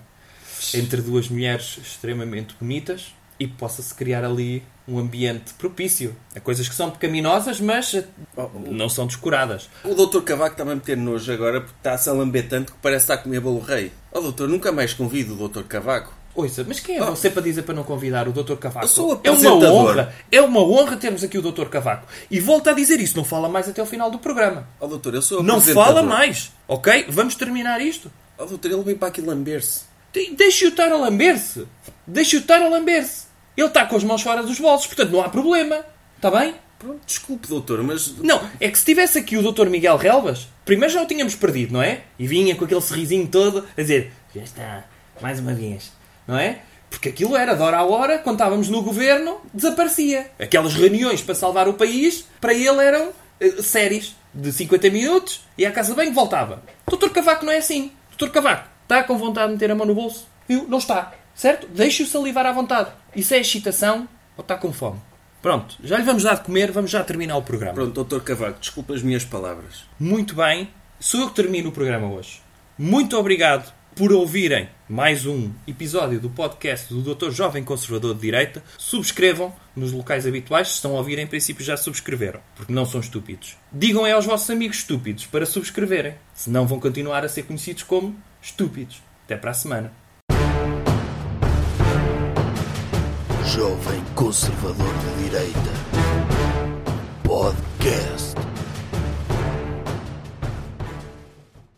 entre 0.74 1.00
duas 1.00 1.28
mulheres 1.28 1.78
extremamente 1.78 2.54
bonitas 2.60 3.14
e 3.38 3.46
possa-se 3.46 3.94
criar 3.94 4.22
ali 4.22 4.62
um 4.86 4.98
ambiente 4.98 5.54
propício 5.54 6.14
a 6.36 6.40
coisas 6.40 6.68
que 6.68 6.74
são 6.74 6.90
pecaminosas, 6.90 7.60
mas 7.60 7.94
eh, 7.94 8.04
não 8.70 8.88
são 8.88 9.06
descuradas. 9.06 9.70
O 9.82 9.94
doutor 9.94 10.22
Cavaco 10.22 10.52
está-me 10.52 10.72
a 10.72 10.74
meter 10.74 10.96
nojo 10.96 11.32
agora 11.32 11.62
porque 11.62 11.76
está 11.78 11.94
a 11.94 11.98
se 11.98 12.10
alamber 12.10 12.46
tanto 12.48 12.72
que 12.72 12.78
parece 12.82 13.04
estar 13.04 13.14
a 13.14 13.18
comer 13.18 13.40
bolo 13.40 13.60
rei. 13.60 13.90
Oh 14.12 14.20
doutor, 14.20 14.48
nunca 14.48 14.70
mais 14.70 14.92
convido 14.92 15.32
o 15.32 15.36
doutor 15.36 15.64
Cavaco. 15.64 16.19
Ouça, 16.42 16.64
mas 16.66 16.80
quem 16.80 16.96
é 16.96 17.02
Oh. 17.02 17.06
você 17.14 17.30
para 17.30 17.42
dizer 17.42 17.62
para 17.62 17.74
não 17.74 17.84
convidar 17.84 18.28
o 18.28 18.32
Dr. 18.32 18.54
Cavaco? 18.56 18.84
Eu 18.84 18.88
sou 18.88 19.06
o 19.08 19.20
é 19.24 19.30
uma 19.30 19.36
apresentador. 19.38 19.72
honra, 19.90 20.14
é 20.30 20.40
uma 20.40 20.60
honra 20.62 20.96
termos 20.96 21.22
aqui 21.24 21.38
o 21.38 21.42
Dr. 21.42 21.66
Cavaco. 21.66 22.06
E 22.30 22.40
volto 22.40 22.68
a 22.70 22.72
dizer 22.72 23.00
isso, 23.00 23.16
não 23.16 23.24
fala 23.24 23.48
mais 23.48 23.68
até 23.68 23.80
ao 23.80 23.86
final 23.86 24.10
do 24.10 24.18
programa. 24.18 24.68
Oh 24.78 24.86
doutor, 24.86 25.14
eu 25.14 25.22
sou 25.22 25.40
o 25.40 25.42
Não 25.42 25.56
apresentador. 25.56 25.94
fala 25.94 26.02
mais, 26.02 26.52
ok? 26.68 27.06
Vamos 27.08 27.34
terminar 27.34 27.80
isto. 27.80 28.10
Oh 28.38 28.44
doutor, 28.46 28.70
ele 28.70 28.82
vem 28.82 28.94
para 28.96 29.08
aqui 29.08 29.20
lamber-se. 29.20 29.82
De- 30.12 30.30
Deixe-o 30.34 30.68
estar 30.70 30.90
a 30.90 30.96
lamber-se. 30.96 31.66
Deixe-o 32.06 32.40
estar 32.40 32.60
a 32.62 32.68
lamber-se. 32.68 33.24
Ele 33.56 33.66
está 33.66 33.84
com 33.84 33.96
as 33.96 34.04
mãos 34.04 34.22
fora 34.22 34.42
dos 34.42 34.58
bolsos, 34.58 34.86
portanto 34.86 35.10
não 35.10 35.20
há 35.22 35.28
problema. 35.28 35.84
Está 36.16 36.30
bem? 36.30 36.54
Pronto, 36.78 37.00
desculpe 37.06 37.46
doutor, 37.46 37.82
mas... 37.82 38.16
Não, 38.18 38.40
é 38.58 38.70
que 38.70 38.78
se 38.78 38.84
tivesse 38.86 39.18
aqui 39.18 39.36
o 39.36 39.52
Dr. 39.52 39.68
Miguel 39.68 39.98
Relvas, 39.98 40.48
primeiro 40.64 40.92
já 40.94 41.02
o 41.02 41.06
tínhamos 41.06 41.34
perdido, 41.34 41.74
não 41.74 41.82
é? 41.82 42.00
E 42.18 42.26
vinha 42.26 42.56
com 42.56 42.64
aquele 42.64 42.80
sorrisinho 42.80 43.28
todo 43.28 43.66
a 43.76 43.80
dizer: 43.82 44.10
Já 44.34 44.42
está, 44.42 44.84
mais 45.20 45.38
uma 45.40 45.52
vez, 45.52 45.92
não 46.30 46.38
é? 46.38 46.60
Porque 46.88 47.08
aquilo 47.08 47.36
era 47.36 47.54
de 47.54 47.62
hora 47.62 47.78
a 47.78 47.84
hora, 47.84 48.18
quando 48.18 48.36
estávamos 48.36 48.68
no 48.68 48.82
governo, 48.82 49.40
desaparecia. 49.52 50.30
Aquelas 50.38 50.74
reuniões 50.74 51.20
para 51.22 51.34
salvar 51.34 51.68
o 51.68 51.74
país, 51.74 52.24
para 52.40 52.54
ele 52.54 52.82
eram 52.82 53.10
eh, 53.40 53.62
séries 53.62 54.14
de 54.32 54.52
50 54.52 54.90
minutos 54.90 55.44
e 55.58 55.66
à 55.66 55.72
casa 55.72 55.94
bem 55.94 56.12
voltava. 56.12 56.62
Dr. 56.88 57.10
Cavaco 57.10 57.44
não 57.44 57.52
é 57.52 57.58
assim. 57.58 57.92
Dr. 58.16 58.28
Cavaco 58.28 58.68
está 58.82 59.02
com 59.02 59.18
vontade 59.18 59.48
de 59.48 59.54
meter 59.54 59.70
a 59.72 59.74
mão 59.74 59.86
no 59.86 59.94
bolso? 59.94 60.28
Viu? 60.48 60.66
Não 60.68 60.78
está. 60.78 61.12
Certo? 61.34 61.66
Deixe-o 61.68 62.06
salivar 62.06 62.46
à 62.46 62.52
vontade. 62.52 62.90
Isso 63.14 63.34
é 63.34 63.38
excitação 63.38 64.08
ou 64.36 64.42
está 64.42 64.56
com 64.56 64.72
fome? 64.72 65.00
Pronto, 65.42 65.76
já 65.82 65.96
lhe 65.96 66.04
vamos 66.04 66.22
dar 66.22 66.34
de 66.34 66.42
comer, 66.42 66.70
vamos 66.70 66.90
já 66.90 67.02
terminar 67.02 67.36
o 67.36 67.42
programa. 67.42 67.74
Pronto, 67.74 67.92
doutor 67.92 68.22
Cavaco, 68.22 68.60
desculpe 68.60 68.92
as 68.92 69.02
minhas 69.02 69.24
palavras. 69.24 69.84
Muito 69.98 70.34
bem, 70.34 70.68
sou 70.98 71.20
eu 71.20 71.28
que 71.28 71.34
termino 71.34 71.70
o 71.70 71.72
programa 71.72 72.08
hoje. 72.12 72.42
Muito 72.78 73.16
obrigado 73.16 73.72
por 73.94 74.12
ouvirem 74.12 74.68
mais 74.88 75.26
um 75.26 75.50
episódio 75.66 76.20
do 76.20 76.30
podcast 76.30 76.92
do 76.92 77.14
Dr. 77.14 77.30
Jovem 77.30 77.64
Conservador 77.64 78.14
de 78.14 78.20
Direita. 78.20 78.62
Subscrevam 78.78 79.54
nos 79.74 79.92
locais 79.92 80.26
habituais. 80.26 80.68
Se 80.68 80.74
estão 80.74 80.94
a 80.94 80.98
ouvir, 80.98 81.18
em 81.18 81.26
princípio 81.26 81.64
já 81.64 81.76
subscreveram, 81.76 82.40
porque 82.54 82.72
não 82.72 82.86
são 82.86 83.00
estúpidos. 83.00 83.56
Digam 83.72 84.06
é 84.06 84.12
aos 84.12 84.26
vossos 84.26 84.50
amigos 84.50 84.78
estúpidos 84.78 85.26
para 85.26 85.46
subscreverem, 85.46 86.14
senão 86.34 86.66
vão 86.66 86.80
continuar 86.80 87.24
a 87.24 87.28
ser 87.28 87.42
conhecidos 87.42 87.82
como 87.82 88.16
estúpidos. 88.42 89.02
Até 89.24 89.36
para 89.36 89.50
a 89.50 89.54
semana. 89.54 89.92
Jovem 93.46 94.04
Conservador 94.14 94.94
de 94.94 95.24
Direita. 95.24 95.79